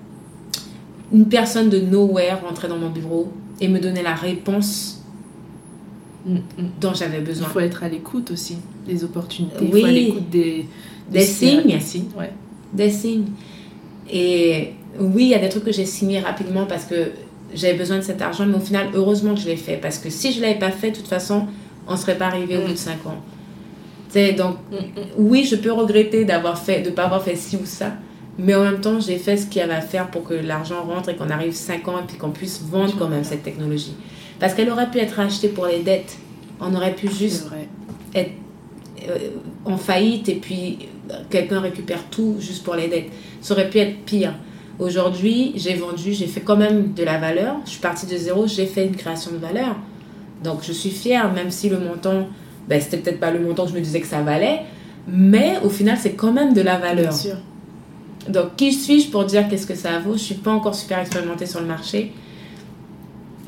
[1.13, 5.03] une personne de nowhere rentrait dans mon bureau et me donnait la réponse
[6.81, 7.47] dont j'avais Il besoin.
[7.49, 9.57] faut être à l'écoute aussi des opportunités.
[9.65, 9.81] Il Oui.
[9.81, 10.65] faut à l'écoute des,
[11.11, 11.63] Des signes.
[11.67, 12.31] Des signes, ouais.
[12.73, 13.25] Des signes.
[14.09, 17.11] Et oui, il y a des trucs que j'ai signés rapidement parce que
[17.53, 19.77] j'avais besoin de cet argent, mais au final, heureusement que je l'ai fait.
[19.77, 21.47] Parce que si je ne l'avais pas fait, de toute façon,
[21.87, 22.65] on ne serait pas arrivé au Mm.
[22.65, 23.17] bout de 5 ans.
[24.07, 24.79] Tu sais, donc, Mm, mm.
[25.17, 27.93] oui, je peux regretter d'avoir fait, de pas avoir fait ci ou ça,
[28.37, 30.83] mais en même temps, j'ai fait ce qu'il y avait à faire pour que l'argent
[30.83, 33.93] rentre et qu'on arrive 5 ans et puis qu'on puisse vendre quand même cette technologie.
[34.39, 36.17] Parce qu'elle aurait pu être achetée pour les dettes.
[36.59, 37.47] On aurait pu juste
[38.13, 38.31] être
[39.07, 39.17] euh,
[39.65, 40.79] en faillite et puis
[41.29, 43.09] quelqu'un récupère tout juste pour les dettes.
[43.41, 44.33] Ça aurait pu être pire.
[44.77, 47.57] Aujourd'hui, j'ai vendu, j'ai fait quand même de la valeur.
[47.65, 49.75] Je suis partie de zéro, j'ai fait une création de valeur.
[50.43, 52.27] Donc je suis fière, même si le montant,
[52.67, 54.61] ben, c'était peut-être pas le montant que je me disais que ça valait,
[55.07, 57.09] mais au final, c'est quand même de la valeur.
[57.09, 57.35] Bien sûr.
[58.27, 60.13] Donc, qui suis-je pour dire qu'est-ce que ça vaut?
[60.13, 62.11] Je suis pas encore super expérimentée sur le marché.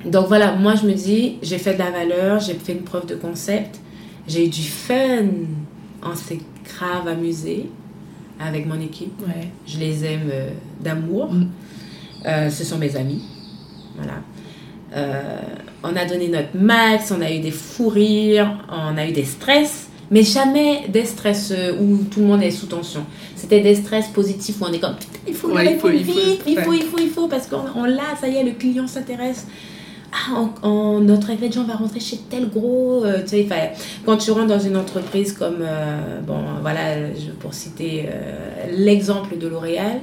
[0.06, 3.08] Donc voilà, moi je me dis, j'ai fait de la valeur, j'ai fait une preuve
[3.08, 3.80] de concept,
[4.28, 5.26] j'ai eu du fun.
[6.04, 7.66] On s'est grave amusé
[8.40, 9.14] avec mon équipe.
[9.26, 9.50] Ouais.
[9.66, 10.50] Je les aime euh,
[10.82, 11.32] d'amour.
[11.34, 11.48] Mm.
[12.26, 13.22] Euh, ce sont mes amis.
[13.96, 14.14] Voilà.
[14.96, 15.40] Euh,
[15.84, 19.26] on a donné notre max, on a eu des fous rires, on a eu des
[19.26, 23.06] stress, mais jamais des stress où tout le monde est sous tension.
[23.36, 24.96] C'était des stress positifs où on est comme
[25.28, 27.28] il faut Ouais, il faut- répondre il faut- vite, il faut, il faut, il faut,
[27.28, 29.46] parce qu'on on l'a, ça y est, le client s'intéresse.
[30.14, 33.04] Ah, on- notre ingrédient va rentrer chez tel gros.
[33.04, 33.48] euh, tu sais,
[34.06, 36.96] quand tu rentres dans une entreprise comme, euh, bon, voilà,
[37.40, 40.00] pour citer euh, l'exemple de L'Oréal,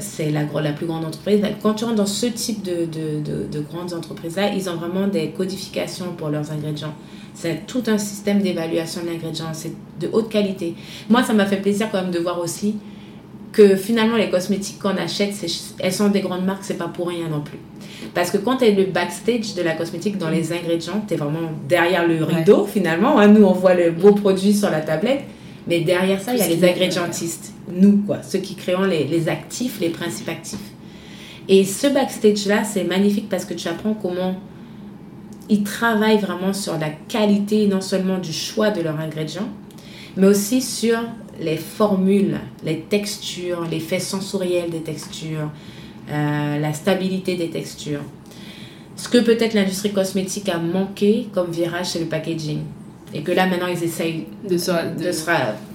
[0.00, 1.40] c'est la, plus grande entreprise.
[1.62, 6.12] Quand tu rentres dans ce type de, de grandes entreprises-là, ils ont vraiment des codifications
[6.16, 6.92] pour leurs ingrédients.
[7.34, 9.46] C'est tout un système d'évaluation de l'ingrédient.
[9.54, 10.74] C'est de haute qualité.
[11.08, 12.74] Moi, ça m'a fait plaisir quand même de voir aussi
[13.58, 17.08] que finalement, les cosmétiques qu'on achète, c'est- elles sont des grandes marques, c'est pas pour
[17.08, 17.58] rien non plus.
[18.14, 21.16] Parce que quand tu es le backstage de la cosmétique dans les ingrédients, tu es
[21.16, 22.34] vraiment derrière le Ouais.
[22.36, 23.18] rideau finalement.
[23.18, 23.26] hein.
[23.28, 25.22] Nous, on voit le beau produit sur la tablette.
[25.66, 27.52] Mais derrière ça, il y a les ingrédientistes.
[27.70, 28.22] Nous, quoi.
[28.22, 30.58] Ceux qui créons les, les actifs, les principes actifs.
[31.48, 34.36] Et ce backstage-là, c'est magnifique parce que tu apprends comment
[35.50, 39.48] ils travaillent vraiment sur la qualité, non seulement du choix de leurs ingrédients,
[40.16, 40.98] mais aussi sur
[41.40, 45.50] les formules, les textures, l'effet sensoriel des textures,
[46.10, 48.00] euh, la stabilité des textures.
[48.96, 52.60] Ce que peut-être l'industrie cosmétique a manqué comme virage, c'est le packaging.
[53.14, 55.24] Et que là, maintenant, ils essayent De se, de, de se...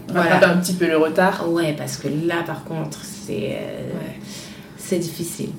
[0.09, 0.49] Voilà.
[0.51, 1.49] un petit peu le retard.
[1.51, 3.89] Ouais, parce que là, par contre, c'est euh,
[4.91, 4.99] Ouais.
[4.99, 5.49] difficile.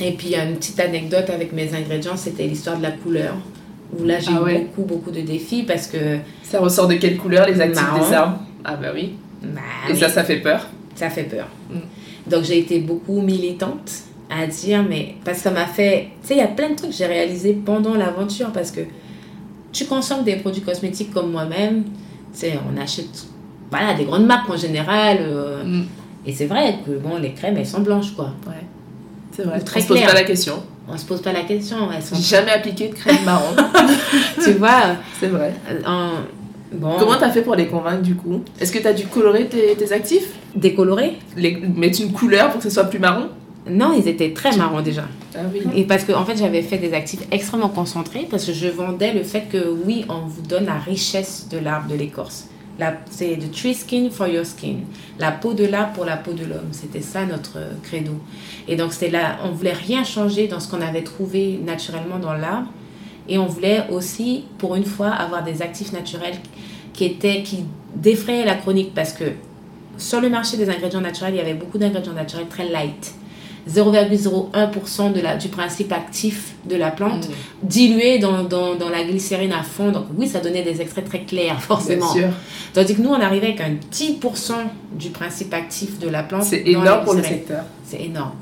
[0.00, 2.90] Et puis, il y a une petite anecdote avec mes ingrédients, c'était l'histoire de la
[2.92, 3.34] couleur.
[3.96, 4.58] Où là, j'ai Ah ouais.
[4.74, 6.16] beaucoup, beaucoup de défis parce que...
[6.42, 8.08] Ça ressort de quelle couleur les actifs Marron.
[8.08, 8.38] des arbres?
[8.64, 9.14] Ah bah oui.
[9.42, 10.66] bah, Et oui, ça, ça fait peur.
[10.94, 11.46] ça fait peur.
[11.70, 12.30] Mm.
[12.30, 13.90] Donc, j'ai été beaucoup militante
[14.30, 15.16] à dire, mais...
[15.24, 16.08] Parce que ça m'a fait...
[16.22, 18.80] Tu sais, il y a plein de trucs que j'ai réalisés pendant l'aventure parce que
[19.72, 21.84] tu consommes des produits cosmétiques comme moi-même.
[21.84, 21.90] Tu
[22.32, 23.26] sais, on achète...
[23.70, 25.18] Voilà, des grandes marques en général.
[25.20, 25.84] euh, Mm.
[26.24, 28.32] Et c'est vrai que, bon, les crèmes, elles sont blanches, quoi.
[28.46, 28.54] Ouais.
[29.32, 29.58] C'est vrai.
[29.60, 30.62] Très On se pose pas la question.
[30.88, 31.76] On se pose pas la question.
[31.94, 33.56] Elles sont, J'ai jamais appliqué de crème marron.
[34.44, 35.52] tu vois, C'est vrai.
[35.68, 36.10] euh, en,
[36.74, 38.42] bon, Comment t'as fait pour les convaincre du coup?
[38.60, 40.28] Est-ce que t'as dû colorer tes, tes actifs?
[40.54, 43.28] Décoloré les, Mettre une couleur pour que ce soit plus marron?
[43.70, 45.04] Non, ils étaient très marrons déjà.
[45.36, 45.60] Ah oui.
[45.76, 49.12] Et parce que en fait, j'avais fait des actifs extrêmement concentrés parce que je vendais
[49.12, 52.48] le fait que oui, on vous donne la richesse de l'arbre de l'écorce.
[52.78, 54.78] La- C'est the tree skin for your skin.
[55.20, 56.68] La peau de l'arbre pour la peau de l'homme.
[56.72, 58.12] C'était ça notre credo.
[58.66, 62.32] Et donc, c'était là, on voulait rien changer dans ce qu'on avait trouvé naturellement dans
[62.32, 62.66] l'arbre.
[63.28, 66.34] Et on voulait aussi, pour une fois, avoir des actifs naturels
[66.92, 69.24] qui était qui défrayait la chronique parce que
[69.98, 73.14] sur le marché des ingrédients naturels, il y avait beaucoup d'ingrédients naturels très light.
[73.70, 77.32] 0,01% de la, du principe actif de la plante, Mm.
[77.62, 79.92] dilué dans, dans, dans la glycérine à fond.
[79.92, 82.12] Donc oui, ça donnait des extraits très clairs, forcément.
[82.12, 82.32] Bien sûr.
[82.74, 84.52] Tandis que nous, on arrivait avec un 10%
[84.98, 86.44] du principe actif de la plante.
[86.44, 87.64] C'est énorme pour le secteur.
[87.84, 88.32] C'est énorme.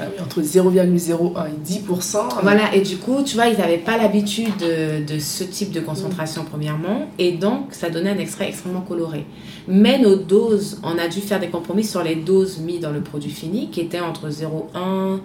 [0.00, 2.18] Bah oui, entre 0,01 et 10%.
[2.42, 5.80] Voilà, et du coup, tu vois, ils n'avaient pas l'habitude de, de ce type de
[5.80, 9.26] concentration, premièrement, et donc ça donnait un extrait extrêmement coloré.
[9.68, 13.00] Mais nos doses, on a dû faire des compromis sur les doses mises dans le
[13.02, 15.18] produit fini, qui étaient entre 0,1,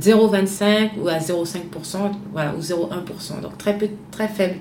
[0.00, 4.54] 0,25 ou à 0,5%, voilà, ou 0,1%, donc très peu, très faible.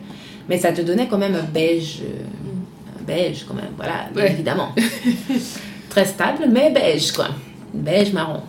[0.49, 4.31] Mais ça te donnait quand même un beige, euh, un beige quand même, voilà, Ouais.
[4.31, 4.69] évidemment.
[5.89, 7.27] très stable, mais beige, quoi.
[7.73, 8.41] Beige marron.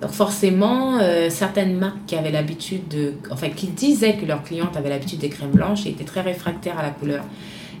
[0.00, 3.14] Donc forcément, euh, certaines marques qui avaient l'habitude de...
[3.30, 6.82] Enfin, qui disaient que leurs clientes avaient l'habitude des crèmes blanches étaient très réfractaires à
[6.82, 7.24] la couleur.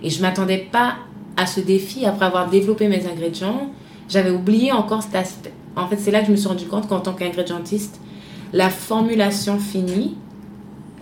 [0.02, 0.96] Et je m'attendais pas
[1.36, 3.70] à ce défi après avoir développé mes ingrédients.
[4.08, 5.52] J'avais oublié encore cet aspect.
[5.76, 8.00] En fait, c'est là que je me suis rendu compte qu'en tant qu'ingrédientiste,
[8.52, 10.16] la formulation finie,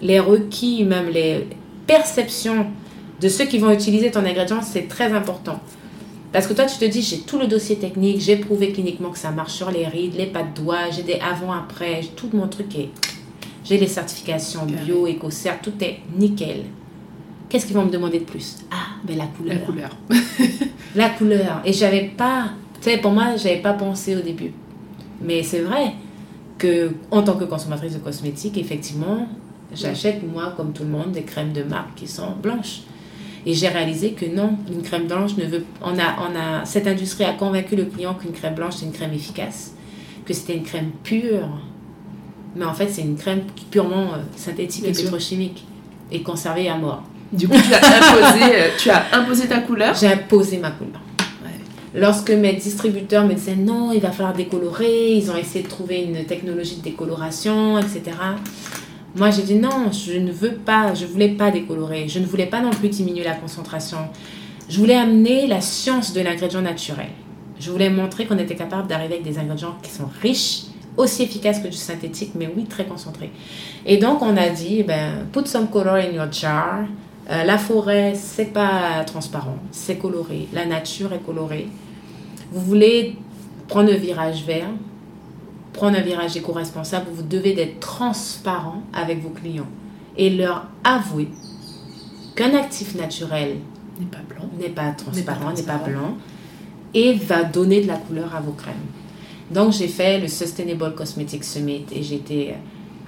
[0.02, 1.48] les requis, même les
[1.86, 2.66] perceptions
[3.20, 5.60] de ceux qui vont utiliser ton ingrédient, c'est très important.
[6.32, 9.18] Parce que toi, tu te dis, j'ai tout le dossier technique, j'ai prouvé cliniquement que
[9.18, 12.76] ça marche sur les rides, les pas de doigts, j'ai des avant-après, tout mon truc
[12.76, 12.90] est.
[13.64, 16.64] J'ai les certifications bio, écocert, tout est nickel.
[17.48, 18.58] Qu'est-ce qu'ils vont me demander de plus?
[18.70, 19.54] Ah, ben la couleur.
[19.54, 19.90] La couleur.
[20.94, 21.62] La couleur.
[21.64, 22.50] Et j'avais pas.
[22.80, 24.52] Tu sais, pour moi, j'avais pas pensé au début.
[25.20, 25.92] Mais c'est vrai
[26.56, 29.28] que, en tant que consommatrice de cosmétiques, effectivement,
[29.74, 32.82] j'achète, moi, comme tout le monde, des crèmes de marque qui sont blanches.
[33.48, 35.64] Et j'ai réalisé que non, une crème blanche ne veut.
[35.82, 38.92] On a, on a, cette industrie a convaincu le client qu'une crème blanche, c'est une
[38.92, 39.72] crème efficace,
[40.26, 41.48] que c'était une crème pure.
[42.56, 45.04] Mais en fait, c'est une crème purement euh, synthétique Bien et sûr.
[45.04, 45.64] pétrochimique
[46.12, 47.04] et conservée à mort.
[47.32, 49.94] Du coup, tu as imposé, euh, tu as imposé ta couleur?
[49.94, 51.00] J'ai imposé ma couleur.
[51.94, 56.02] Lorsque mes distributeurs me disaient non, il va falloir décolorer, ils ont essayé de trouver
[56.02, 58.02] une technologie de décoloration, etc.
[59.16, 62.08] Moi, j'ai dit non, je ne veux pas, je voulais pas décolorer.
[62.08, 63.98] Je ne voulais pas non plus diminuer la concentration.
[64.68, 67.08] Je voulais amener la science de l'ingrédient naturel.
[67.58, 70.64] Je voulais montrer qu'on était capable d'arriver avec des ingrédients qui sont riches,
[70.96, 73.30] aussi efficaces que du synthétique, mais oui, très concentrés.
[73.86, 76.80] Et donc, on a dit, ben, put some color in your jar.
[77.30, 80.48] Euh, la forêt, c'est pas transparent, c'est coloré.
[80.52, 81.68] La nature est colorée.
[82.52, 83.16] Vous voulez
[83.68, 84.70] prendre le virage vert,
[85.78, 89.66] prendre un virage éco-responsable, vous devez être transparent avec vos clients
[90.16, 91.28] et leur avouer
[92.34, 93.56] qu'un actif naturel
[94.00, 94.48] N'est pas blanc.
[94.60, 96.16] n'est pas transparent, n'est pas blanc
[96.94, 98.74] et va donner de la couleur à vos crèmes.
[99.50, 102.54] Donc j'ai fait le Sustainable Cosmetic Summit et j'étais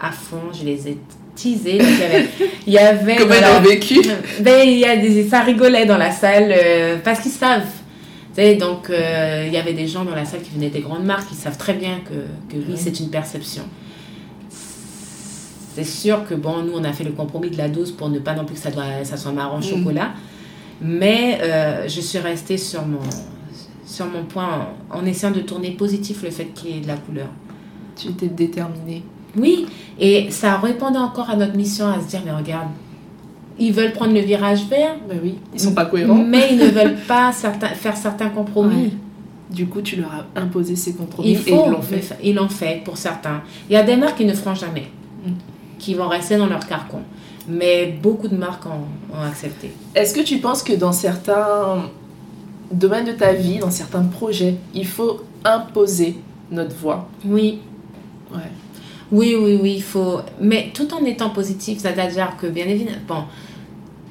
[0.00, 0.98] à fond, je les ai
[1.34, 1.78] teasés.
[1.78, 2.28] Donc, il y avait,
[2.66, 4.00] il y avait Comment ils la- ont vécu?
[4.40, 7.66] Ben, il y a des, ça rigolait dans la salle euh, parce qu'ils savent.
[8.36, 11.28] Donc, euh, il y avait des gens dans la salle qui venaient des grandes marques,
[11.28, 12.14] qui savent très bien que,
[12.50, 12.74] que oui, Oui.
[12.76, 13.64] c'est une perception.
[15.74, 18.18] C'est sûr que, bon, nous, on a fait le compromis de la dose pour ne
[18.18, 19.62] pas non plus que ça, doit, ça soit marron Mm.
[19.62, 20.10] chocolat.
[20.80, 23.00] Mais euh, je suis restée sur mon,
[23.84, 26.88] sur mon point en, en essayant de tourner positif le fait qu'il y ait de
[26.88, 27.28] la couleur.
[27.96, 29.02] Tu étais déterminée.
[29.36, 29.66] Oui,
[29.98, 32.68] et ça répondait encore à notre mission à se dire, mais regarde,
[33.60, 36.14] ils veulent prendre le virage vert, Bah oui, ils sont pas cohérents.
[36.14, 38.84] mais ils ne veulent pas certains, faire certains compromis.
[38.84, 38.90] Ouais.
[39.50, 42.16] Du coup, tu leur as imposé ces compromis Il et faut, ils l'ont fait.
[42.22, 43.42] ils l'ont fait pour certains.
[43.68, 44.86] Il y a des marques qui ne feront jamais,
[45.26, 45.30] Mm.
[45.78, 47.02] qui vont rester dans leur carcan.
[47.48, 48.86] Mais beaucoup de marques ont,
[49.18, 49.72] ont accepté.
[49.94, 51.82] Est-ce que tu penses que dans certains
[52.72, 56.16] domaines de ta vie, dans certains projets, il faut imposer
[56.52, 57.08] notre voix?
[57.26, 57.58] Oui,
[58.32, 58.38] Ouais.
[59.10, 60.20] oui, oui, oui, il faut.
[60.40, 63.22] Mais tout en étant positif, c'est-à-dire que bien évidemment, bon,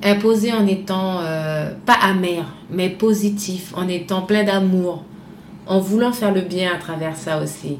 [0.03, 5.03] imposer en étant euh, pas amer, mais positif, en étant plein d'amour,
[5.67, 7.77] en voulant faire le bien à travers ça aussi.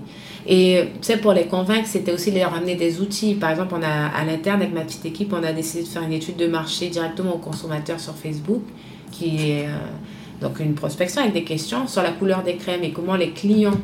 [0.47, 3.35] Et tu sais, pour les convaincre, c'était aussi leur amener des outils.
[3.35, 6.03] Par exemple, on a à l'interne, avec ma petite équipe, on a décidé de faire
[6.03, 8.63] une étude de marché directement aux consommateurs sur Facebook,
[9.11, 9.77] qui est euh,
[10.41, 13.79] donc une prospection avec des questions sur la couleur des crèmes et comment les clients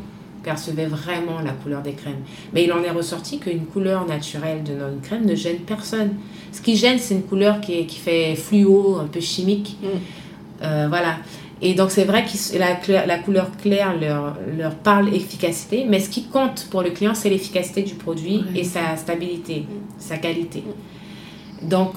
[0.46, 2.24] percevaient vraiment la couleur des crèmes.
[2.54, 6.12] Mais il en est ressorti qu'une couleur naturelle de notre crème ne gêne personne.
[6.52, 9.78] Ce qui gêne, c'est une couleur qui, est- qui fait fluo, un peu chimique.
[9.82, 9.88] Mm.
[10.64, 11.18] Euh, voilà.
[11.62, 12.58] Et donc, c'est vrai que
[12.92, 17.16] la, la couleur claire leur, leur parle efficacité, mais ce qui compte pour le client,
[17.16, 19.66] c'est l'efficacité du produit et sa stabilité,
[19.98, 20.64] sa qualité.
[21.62, 21.92] Donc,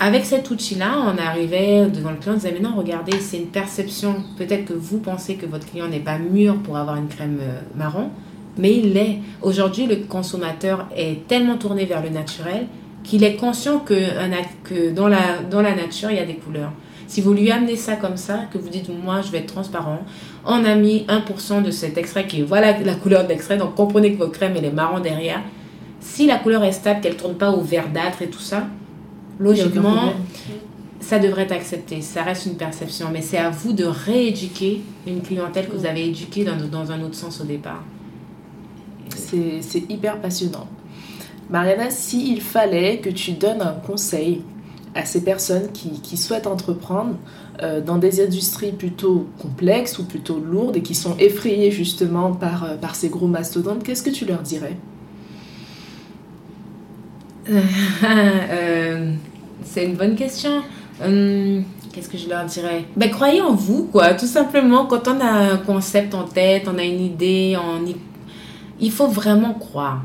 [0.00, 3.46] avec cet outil-là, on arrivait devant le client, on disait, mais non, regardez, c'est une
[3.46, 4.16] perception.
[4.36, 7.60] Peut-être que vous pensez que votre client n'est pas mûr pour avoir une crème euh,
[7.76, 8.10] marron,
[8.58, 9.18] mais il l'est.
[9.42, 12.66] Aujourd'hui, le consommateur est tellement tourné vers le naturel
[13.04, 16.72] qu'il est conscient que, dans, la, dans la nature, il y a des couleurs.
[17.06, 20.00] Si vous lui amenez ça comme ça, que vous dites, moi, je vais être transparent,
[20.46, 23.74] on a mis 1% de cet extrait qui est, voilà la couleur de l'extrait, donc
[23.74, 25.42] comprenez que votre crème, elle est marron derrière.
[26.00, 28.66] Si la couleur est stable, qu'elle ne tourne pas au verdâtre et tout ça,
[29.42, 30.14] logiquement,
[31.00, 32.00] ça devrait être accepté.
[32.00, 36.06] Ça reste une perception, mais c'est à vous de rééduquer une clientèle que vous avez
[36.08, 37.82] éduquée dans, dans un autre sens au départ.
[39.10, 40.66] C'est hyper passionnant.
[41.50, 44.42] Mariana, s'il fallait que tu donnes un conseil
[44.94, 47.14] à ces personnes qui, souhaitent entreprendre
[47.62, 52.64] euh, dans des industries plutôt complexes ou plutôt lourdes et qui sont effrayées justement par,
[52.64, 54.76] euh, par ces gros mastodontes, qu'est-ce que tu leur dirais?
[58.04, 59.12] Euh,
[59.64, 60.62] C'est une bonne question.
[61.04, 62.84] Hum, qu'est-ce que je leur dirais?
[62.96, 64.86] Ben, Croyez en vous, quoi, tout simplement.
[64.86, 67.84] Quand on a un concept en tête, on a une idée, on
[68.80, 70.02] il faut vraiment croire.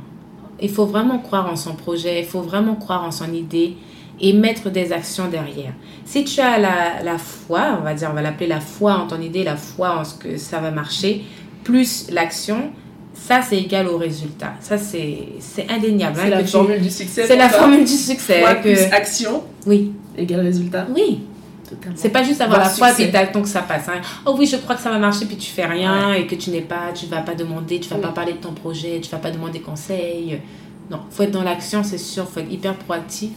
[0.62, 3.76] Il faut vraiment croire en son projet, il faut vraiment croire en son idée
[4.20, 5.74] et mettre des actions derrière.
[6.06, 9.08] Si tu as la, la foi, on va dire, on va l'appeler la foi en
[9.08, 11.24] ton idée, la foi en ce que ça va marcher,
[11.64, 12.72] plus l'action,
[13.20, 14.54] ça c'est égal au résultat.
[14.60, 15.28] Ça c'est
[15.70, 16.18] indéniable.
[16.18, 17.26] C'est hein, la formule du succès.
[17.28, 18.44] C'est la formule du succès.
[18.62, 19.44] Plus action.
[19.66, 19.94] Oui.
[20.18, 20.88] Égale résultat.
[20.96, 21.22] Oui.
[21.96, 23.90] C'est pas juste avoir la foi et t'attends que ça passe.
[23.90, 24.00] Hein.
[24.26, 26.50] Oh oui, je crois que ça va marcher puis tu fais rien et que tu
[26.50, 29.18] n'es pas, tu vas pas demander, tu vas pas parler de ton projet, tu vas
[29.18, 30.40] pas demander conseil.
[30.90, 33.32] Non, faut être dans l'action, c'est sûr, faut être hyper proactif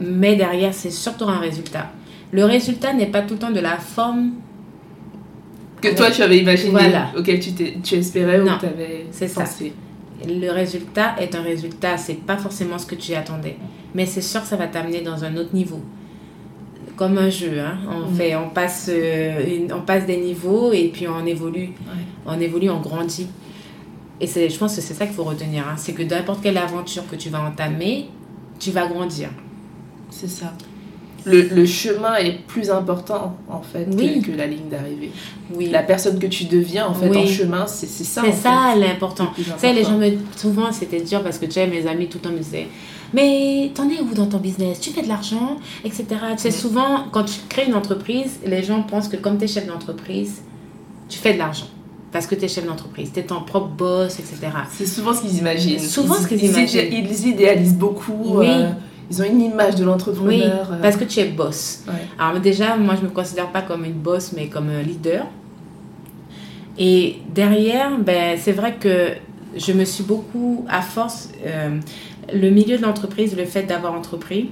[0.00, 1.90] mais derrière, c'est surtout un résultat.
[2.32, 4.32] Le résultat n'est pas tout le temps de la forme
[5.90, 7.10] que toi tu avais imaginé, voilà.
[7.16, 9.44] auquel tu, tu espérais ou tu avais c'est Ça.
[10.26, 13.56] Le résultat est un résultat, c'est pas forcément ce que tu attendais,
[13.94, 15.80] mais c'est sûr que ça va t'amener dans un autre niveau.
[16.96, 17.76] Comme un jeu, hein.
[17.90, 18.14] on, mm.
[18.14, 21.70] fait, on, passe, euh, on passe des niveaux et puis on évolue.
[22.24, 23.28] On évolue, on grandit.
[24.18, 25.68] Et je pense que c'est ça qu'il faut retenir.
[25.68, 25.74] Hein.
[25.76, 28.06] C'est que n'importe quelle aventure que tu vas entamer,
[28.58, 29.28] tu vas grandir.
[30.10, 30.54] C'est ça.
[31.26, 35.10] Le, le, chemin est plus important en fait que, la ligne d'arrivée.
[35.52, 35.70] Oui.
[35.70, 38.22] La personne que tu deviens en fait en chemin, c'est ça.
[38.24, 39.32] C'est ça l'important.
[39.34, 42.18] Tu sais, les gens me souvent c'était dur parce que tu sais, mes amis tout
[42.18, 42.68] le temps me disaient
[43.12, 44.80] mais t'en es où dans ton business?
[44.80, 46.06] Tu fais de l'argent, etc.
[46.32, 49.48] Tu sais, souvent quand tu crées une entreprise, les gens pensent que comme tu es
[49.48, 50.42] chef d'entreprise,
[51.08, 51.66] tu fais de l'argent
[52.12, 54.38] parce que tu es chef d'entreprise, tu es ton propre boss, etc.
[54.72, 55.78] C'est souvent ce qu'ils imaginent.
[55.78, 56.88] Souvent ce qu'ils imaginent.
[56.90, 58.38] Ils idéalisent beaucoup.
[58.38, 58.46] Oui.
[58.48, 58.70] Euh,
[59.10, 60.28] ils ont une image de l'entrepreneur.
[60.28, 60.82] Oui, euh.
[60.82, 61.84] parce que tu es boss.
[62.18, 65.26] Alors déjà, moi, je ne me considère pas comme une boss, mais comme un leader.
[66.78, 69.12] Et derrière, ben, c'est vrai que
[69.56, 71.78] je me suis beaucoup, à force, euh,
[72.32, 74.50] le milieu de l'entreprise, le fait d'avoir entrepris,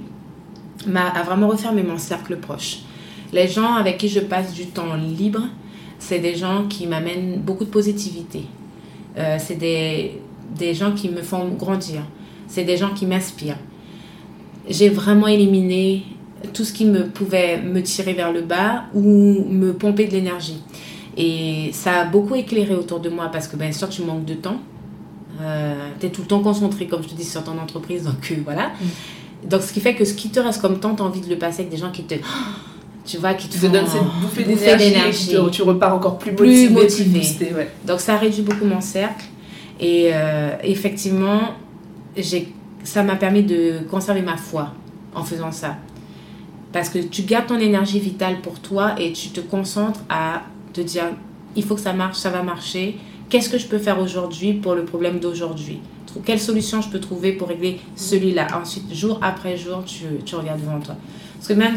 [0.87, 2.79] m'a a vraiment refermé mon cercle proche.
[3.33, 5.41] Les gens avec qui je passe du temps libre,
[5.99, 8.43] c'est des gens qui m'amènent beaucoup de positivité.
[9.17, 10.19] Euh, c'est des,
[10.57, 12.01] des gens qui me font grandir.
[12.47, 13.57] C'est des gens qui m'inspirent
[14.69, 16.03] j'ai vraiment éliminé
[16.53, 20.61] tout ce qui me pouvait me tirer vers le bas ou me pomper de l'énergie.
[21.17, 24.33] Et ça a beaucoup éclairé autour de moi parce que bien sûr tu manques de
[24.33, 24.59] temps.
[25.41, 28.03] Euh, tu es tout le temps concentré, comme je te dis, sur ton entreprise.
[28.03, 28.67] Donc euh, voilà.
[28.67, 29.49] Mm.
[29.49, 31.29] Donc ce qui fait que ce qui te reste comme temps, tu as envie de
[31.29, 32.15] le passer avec des gens qui te...
[33.05, 35.37] Tu vois, qui te, te donnent cette bouffée d'énergie.
[35.51, 37.21] Tu, repars encore plus, plus motivé.
[37.85, 39.25] Donc ça réduit beaucoup mon cercle.
[39.79, 41.51] Et euh, effectivement,
[42.17, 42.51] j'ai
[42.85, 44.73] ça m'a permis de conserver ma foi
[45.13, 45.75] en faisant ça.
[46.71, 50.43] Parce que tu gardes ton énergie vitale pour toi et tu te concentres à
[50.73, 51.05] te dire,
[51.55, 52.97] il faut que ça marche, ça va marcher.
[53.29, 55.79] Qu'est-ce que je peux faire aujourd'hui pour le problème d'aujourd'hui?
[56.23, 58.47] Quelle solution je peux trouver pour régler celui-là?
[58.61, 60.95] Ensuite, jour après jour, tu, tu, regardes devant toi.
[61.35, 61.75] Parce que même,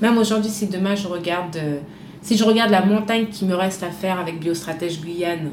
[0.00, 1.78] même aujourd'hui, si demain je regarde, euh,
[2.22, 5.50] si je regarde la montagne qui me reste à faire avec Biostratège Guyane,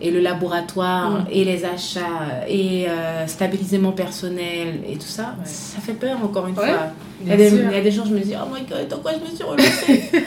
[0.00, 1.26] et le laboratoire mm.
[1.30, 6.46] et les achats et euh, stabiliser mon personnel et tout ça, ça fait peur encore
[6.46, 6.92] une fois.
[7.22, 8.88] Il y, a des, il y, a des, jours, je me dis, oh my god,
[8.88, 10.10] dans quoi je me suis relancée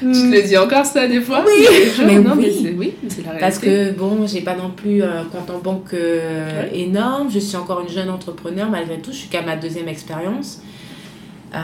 [0.00, 1.44] Tu te le dis encore ça des fois?
[1.46, 1.66] Oui,
[2.04, 2.74] mais, non, oui.
[2.76, 6.64] oui c'est la Parce que bon, j'ai pas non plus un compte en banque euh,
[6.72, 7.30] énorme.
[7.30, 9.12] Je suis encore une jeune entrepreneur malgré tout.
[9.12, 10.60] Je suis qu'à ma deuxième expérience.
[11.54, 11.58] Euh,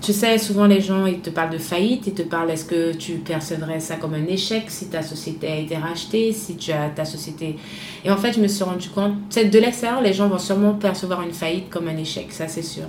[0.00, 2.94] tu sais, souvent les gens, ils te parlent de faillite, ils te parlent est-ce que
[2.94, 6.88] tu percevrais ça comme un échec si ta société a été rachetée, si tu as
[6.88, 7.56] ta société...
[8.04, 11.20] Et en fait, je me suis rendu compte, de l'extérieur, les gens vont sûrement percevoir
[11.22, 12.84] une faillite comme un échec, ça c'est sûr.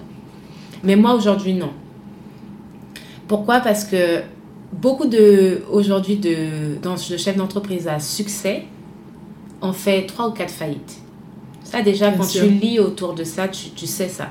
[0.84, 1.72] Mais moi, aujourd'hui, non.
[3.28, 3.60] Pourquoi?
[3.60, 4.22] Parce que
[4.72, 8.64] beaucoup de, aujourd'hui, de, dans le chef d'entreprise à succès,
[9.62, 11.00] ont fait trois ou quatre faillites.
[11.64, 14.30] Ça déjà, quand tu lis autour de ça, tu, tu sais ça.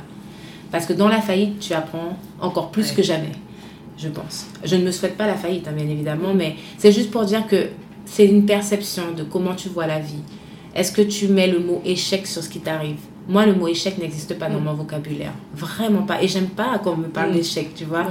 [0.71, 3.33] Parce que dans la faillite, tu apprends encore plus que jamais,
[3.97, 4.47] je pense.
[4.65, 7.47] Je ne me souhaite pas la faillite, hein, bien évidemment, mais c'est juste pour dire
[7.47, 7.69] que
[8.05, 10.23] c'est une perception de comment tu vois la vie.
[10.75, 12.99] Est-ce que tu mets le mot échec sur ce qui t'arrive?
[13.29, 14.65] Moi, le mot échec n'existe pas dans mm.
[14.65, 15.33] mon vocabulaire.
[15.55, 16.23] Vraiment pas.
[16.23, 17.35] Et j'aime pas qu'on me parle mm.
[17.35, 18.07] d'échec, tu vois.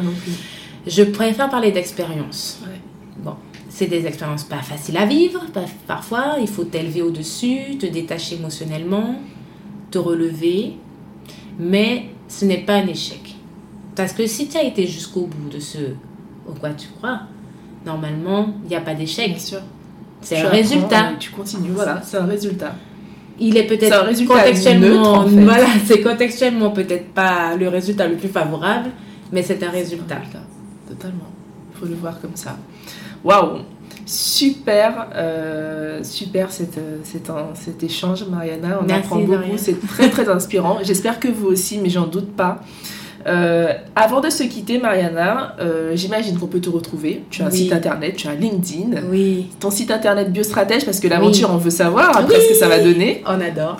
[0.86, 2.62] Je préfère parler d'expérience.
[3.24, 3.34] Bon,
[3.70, 5.41] c'est des expériences pas faciles à vivre.
[5.88, 9.16] Parfois, il faut t'élever au-dessus, te détacher émotionnellement,
[9.91, 10.74] te relever.
[11.60, 13.36] Mais ce n'est pas un échec.
[13.95, 15.78] Parce que si tu as été jusqu'au bout de ce
[16.47, 17.21] au quoi tu crois,
[17.86, 19.30] normalement, il n'y a pas d'échec.
[19.30, 19.59] Bien sûr.
[20.21, 21.13] C'est un résultat.
[21.19, 22.75] Tu continues, voilà, c'est un résultat.
[23.39, 28.89] Il est peut-être contextuellement, voilà, c'est contextuellement peut-être pas le résultat le plus favorable,
[29.32, 30.21] mais c'est un résultat.
[30.88, 31.30] Totalement.
[31.71, 32.57] Il faut le voir comme ça.
[33.23, 33.59] Waouh,
[34.08, 38.80] super, euh, super cet, cet, cet, échange, Mariana.
[38.84, 40.80] On apprend beaucoup, c'est très très inspirant.
[40.84, 42.62] J'espère que vous aussi, mais j'en doute pas.
[43.26, 47.24] Euh, avant de se quitter, Mariana, euh, j'imagine qu'on peut te retrouver.
[47.30, 49.01] Tu as un site internet, tu as LinkedIn.
[49.11, 49.47] Oui.
[49.59, 52.80] Ton site internet Biostratège, parce que l'aventure, on veut savoir après ce que ça va
[52.80, 53.24] donner.
[53.26, 53.78] On adore.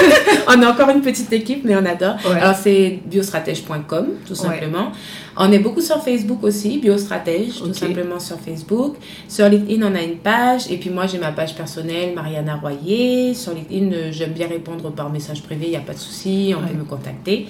[0.48, 2.16] on a encore une petite équipe, mais on adore.
[2.34, 4.92] Alors, c'est biostratège.com, tout simplement.
[5.36, 8.96] On est beaucoup sur Facebook aussi, Biostratège, tout simplement sur Facebook.
[9.28, 10.70] Sur LinkedIn, on a une page.
[10.70, 13.32] Et puis moi, j'ai ma page personnelle, Mariana Royer.
[13.34, 16.54] Sur LinkedIn, euh, j'aime bien répondre par message privé, il n'y a pas de souci,
[16.56, 17.46] on peut me contacter.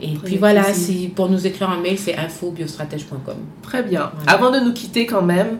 [0.00, 3.36] Et puis voilà, si, pour nous écrire un mail, c'est infobiostratège.com.
[3.62, 4.12] Très bien.
[4.26, 5.58] Avant de nous quitter quand même,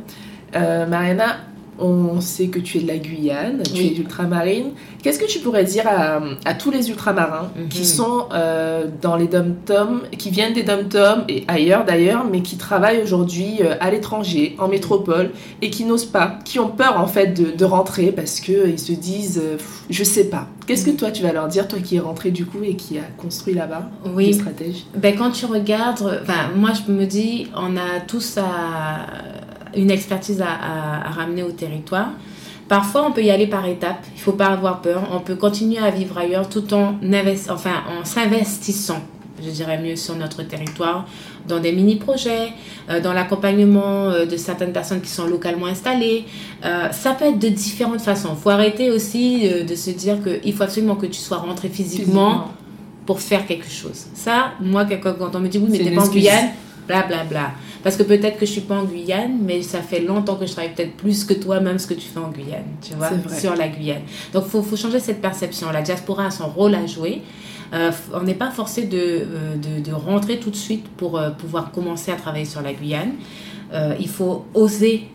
[0.55, 1.39] euh, Mariana,
[1.79, 4.71] on sait que tu es de la Guyane, tu es d'ultramarine.
[5.03, 7.85] Qu'est-ce que tu pourrais dire à, tous les ultramarins qui mhm.
[7.85, 13.03] sont euh, dans les dom-toms, qui viennent des dom-toms et ailleurs d'ailleurs, mais qui travaillent
[13.03, 15.31] aujourd'hui euh, à l'étranger, en métropole,
[15.63, 19.41] et qui n'osent pas, qui ont peur en fait de, rentrer parce qu'ils se disent,
[19.43, 19.59] euh,
[19.91, 20.49] je sais pas.
[20.67, 20.97] Qu'est-ce que mhm.
[20.97, 23.55] toi tu vas leur dire, toi qui es rentré du coup et qui a construit
[23.55, 24.35] là-bas oui.
[24.35, 26.23] stratèges ben, Quand tu regardes,
[26.57, 29.07] moi je me dis, on a tous à
[29.77, 32.11] une expertise à, ramener au territoire.
[32.69, 34.05] Parfois, on peut y aller par étapes.
[34.15, 35.09] Il ne faut pas avoir peur.
[35.13, 36.97] On peut continuer à vivre ailleurs tout en,
[37.49, 39.01] enfin, en s'investissant,
[39.43, 41.07] je dirais mieux, sur notre territoire,
[41.47, 42.53] dans des mini-projets,
[42.91, 46.27] euh, dans l'accompagnement euh, de certaines personnes qui sont localement installées.
[46.65, 48.31] Euh, ça peut être de différentes façons.
[48.37, 52.53] Il faut arrêter aussi de se dire qu'il faut absolument que tu sois rentré physiquement,
[53.09, 54.05] pour faire quelque chose.
[54.13, 56.51] Ça, moi, quand on me dit, oui, mais t'es pas en Guyane,
[56.89, 57.25] blablabla.
[57.25, 57.51] Bla, bla.
[57.85, 60.53] Parce que peut-être que je suis pas en Guyane, mais ça fait longtemps que je
[60.53, 63.55] travaille peut-être plus que toi, même ce que tu fais en Guyane, tu vois, sur
[63.55, 64.03] la Guyane.
[64.33, 65.71] Donc, il faut, faut, changer cette perception.
[65.71, 67.23] La diaspora a son rôle à jouer.
[67.73, 71.31] Euh, on n'est pas forcé de, euh, de, de, rentrer tout de suite pour euh,
[71.31, 73.13] pouvoir commencer à travailler sur la Guyane.
[74.01, 75.09] il faut oser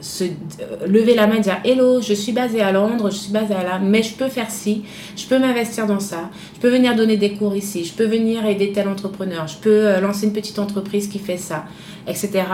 [0.00, 3.32] se euh, lever la main et dire hello je suis basée à Londres je suis
[3.32, 4.84] basée à là mais je peux faire ci
[5.16, 8.44] je peux m'investir dans ça je peux venir donner des cours ici je peux venir
[8.46, 11.64] aider tel entrepreneur je peux euh, lancer une petite entreprise qui fait ça
[12.06, 12.44] etc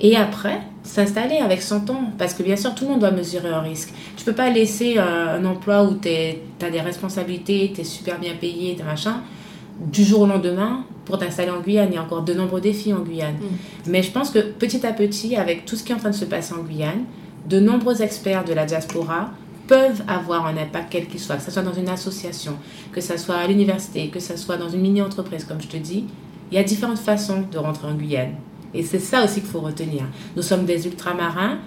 [0.00, 3.48] et après s'installer avec son temps parce que bien sûr tout le monde doit mesurer
[3.48, 3.92] un risque.
[4.16, 8.34] Tu peux pas laisser un, emploi où tu as des responsabilités tu es super bien
[8.38, 9.22] payé machin
[9.80, 11.88] du jour au lendemain pour t'installer en Guyane.
[11.90, 13.34] Il y a encore de nombreux défis en Guyane.
[13.34, 13.90] Mm.
[13.90, 16.14] Mais je pense que petit à petit, avec tout ce qui est en train de
[16.14, 17.04] se passer en Guyane,
[17.48, 19.30] de nombreux experts de la diaspora
[19.66, 22.56] peuvent avoir un impact quel qu'il soit, que ce soit dans une association,
[22.92, 26.04] que ce soit à l'université, que ce soit dans une mini-entreprise, comme je te dis.
[26.50, 28.34] Il y a différentes façons de rentrer en Guyane.
[28.74, 30.04] Et c'est ça aussi qu'il faut retenir.
[30.36, 31.58] Nous sommes des ultramarins.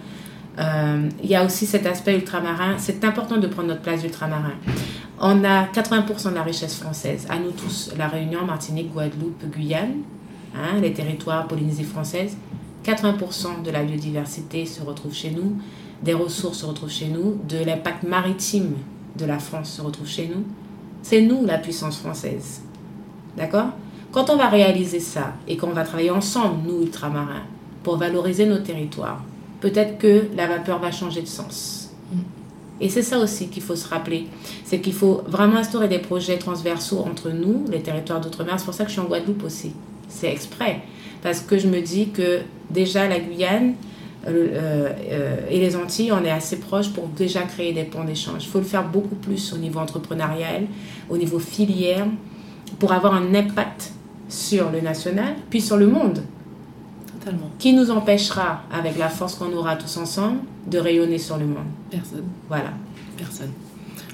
[0.58, 2.76] Euh, il y a aussi cet aspect ultramarin.
[2.78, 4.54] C'est important de prendre notre place d'ultramarin.
[5.22, 9.98] On a 80% de la richesse française, à nous tous, la Réunion, Martinique, Guadeloupe, Guyane,
[10.56, 12.38] hein, les territoires Polynésie française.
[12.86, 15.58] 80% de la biodiversité se retrouve chez nous,
[16.02, 18.76] des ressources se retrouvent chez nous, de l'impact maritime
[19.18, 20.46] de la France se retrouve chez nous.
[21.02, 22.62] C'est nous la puissance française.
[23.36, 23.72] D'accord?
[24.14, 27.44] Quand on va réaliser ça et qu'on va travailler ensemble, nous ultramarins,
[27.84, 29.22] pour valoriser nos territoires,
[29.60, 31.79] peut-être que la vapeur va changer de sens
[32.82, 34.28] et c'est ça aussi qu'il faut se rappeler.
[34.64, 38.56] C'est qu'il faut vraiment instaurer des projets transversaux entre nous, les territoires d'outre-mer.
[38.58, 39.74] C'est pour ça que je suis en Guadeloupe aussi.
[40.08, 40.82] C'est exprès.
[41.22, 43.74] Parce que je me dis que déjà la Guyane
[44.28, 44.48] euh,
[45.12, 48.44] euh, et les Antilles, on est assez proches pour déjà créer des ponts d'échange.
[48.44, 50.64] Il faut le faire beaucoup plus au niveau entrepreneurial,
[51.10, 52.06] au niveau filière,
[52.80, 53.92] pour avoir un impact
[54.30, 56.22] sur le national, puis sur le monde.
[57.58, 61.68] Qui nous empêchera, avec la force qu'on aura tous ensemble, de rayonner sur le monde
[61.90, 62.26] Personne.
[62.48, 62.72] Voilà.
[63.18, 63.52] Personne.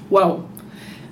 [0.10, 0.40] Waouh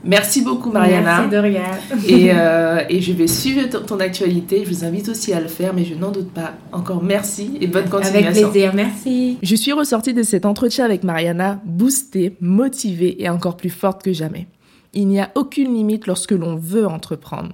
[0.04, 1.20] Merci beaucoup, Mariana.
[1.20, 1.64] Merci de rien.
[2.08, 4.64] et, euh, et, je vais suivre ton, actualité.
[4.66, 6.56] Je vous invite aussi à le faire, mais je n'en doute pas.
[6.74, 8.30] Encore merci et bonne continuation.
[8.30, 9.38] Avec plaisir, merci.
[9.41, 14.12] Je suis ressortie de cet entretien avec Mariana boostée, motivée et encore plus forte que
[14.12, 14.48] jamais.
[14.94, 17.54] Il n'y a aucune limite lorsque l'on veut entreprendre.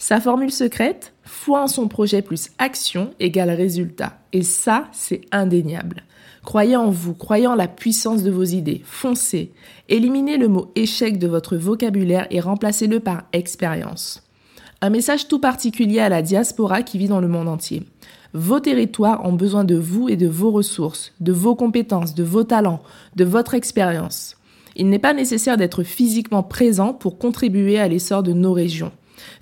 [0.00, 4.18] Sa formule secrète, foi en son projet plus action égale résultat.
[4.32, 6.04] Et ça, c'est indéniable.
[6.42, 9.52] Croyez en vous, croyez en la puissance de vos idées, foncez.
[9.90, 14.26] Éliminez le mot échec de votre vocabulaire et remplacez-le par expérience.
[14.80, 17.82] Un message tout particulier à la diaspora qui vit dans le monde entier.
[18.32, 22.44] Vos territoires ont besoin de vous et de vos ressources, de vos compétences, de vos
[22.44, 22.80] talents,
[23.16, 24.38] de votre expérience.
[24.76, 28.92] Il n'est pas nécessaire d'être physiquement présent pour contribuer à l'essor de nos régions.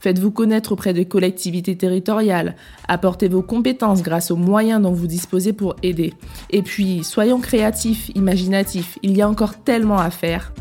[0.00, 2.56] Faites-vous connaître auprès des collectivités territoriales,
[2.86, 6.14] apportez vos compétences grâce aux moyens dont vous disposez pour aider.
[6.50, 10.52] Et puis, soyons créatifs, imaginatifs, il y a encore tellement à faire.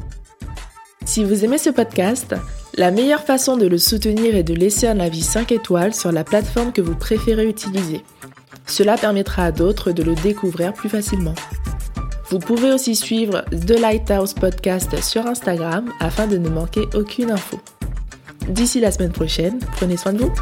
[1.05, 2.36] Si vous aimez ce podcast,
[2.76, 6.24] la meilleure façon de le soutenir est de laisser un avis 5 étoiles sur la
[6.24, 8.03] plateforme que vous préférez utiliser.
[8.65, 11.34] Cela permettra à d'autres de le découvrir plus facilement.
[12.30, 17.57] Vous pouvez aussi suivre The Lighthouse Podcast sur Instagram afin de ne manquer aucune info.
[18.48, 20.34] D'ici la semaine prochaine, prenez soin de vous.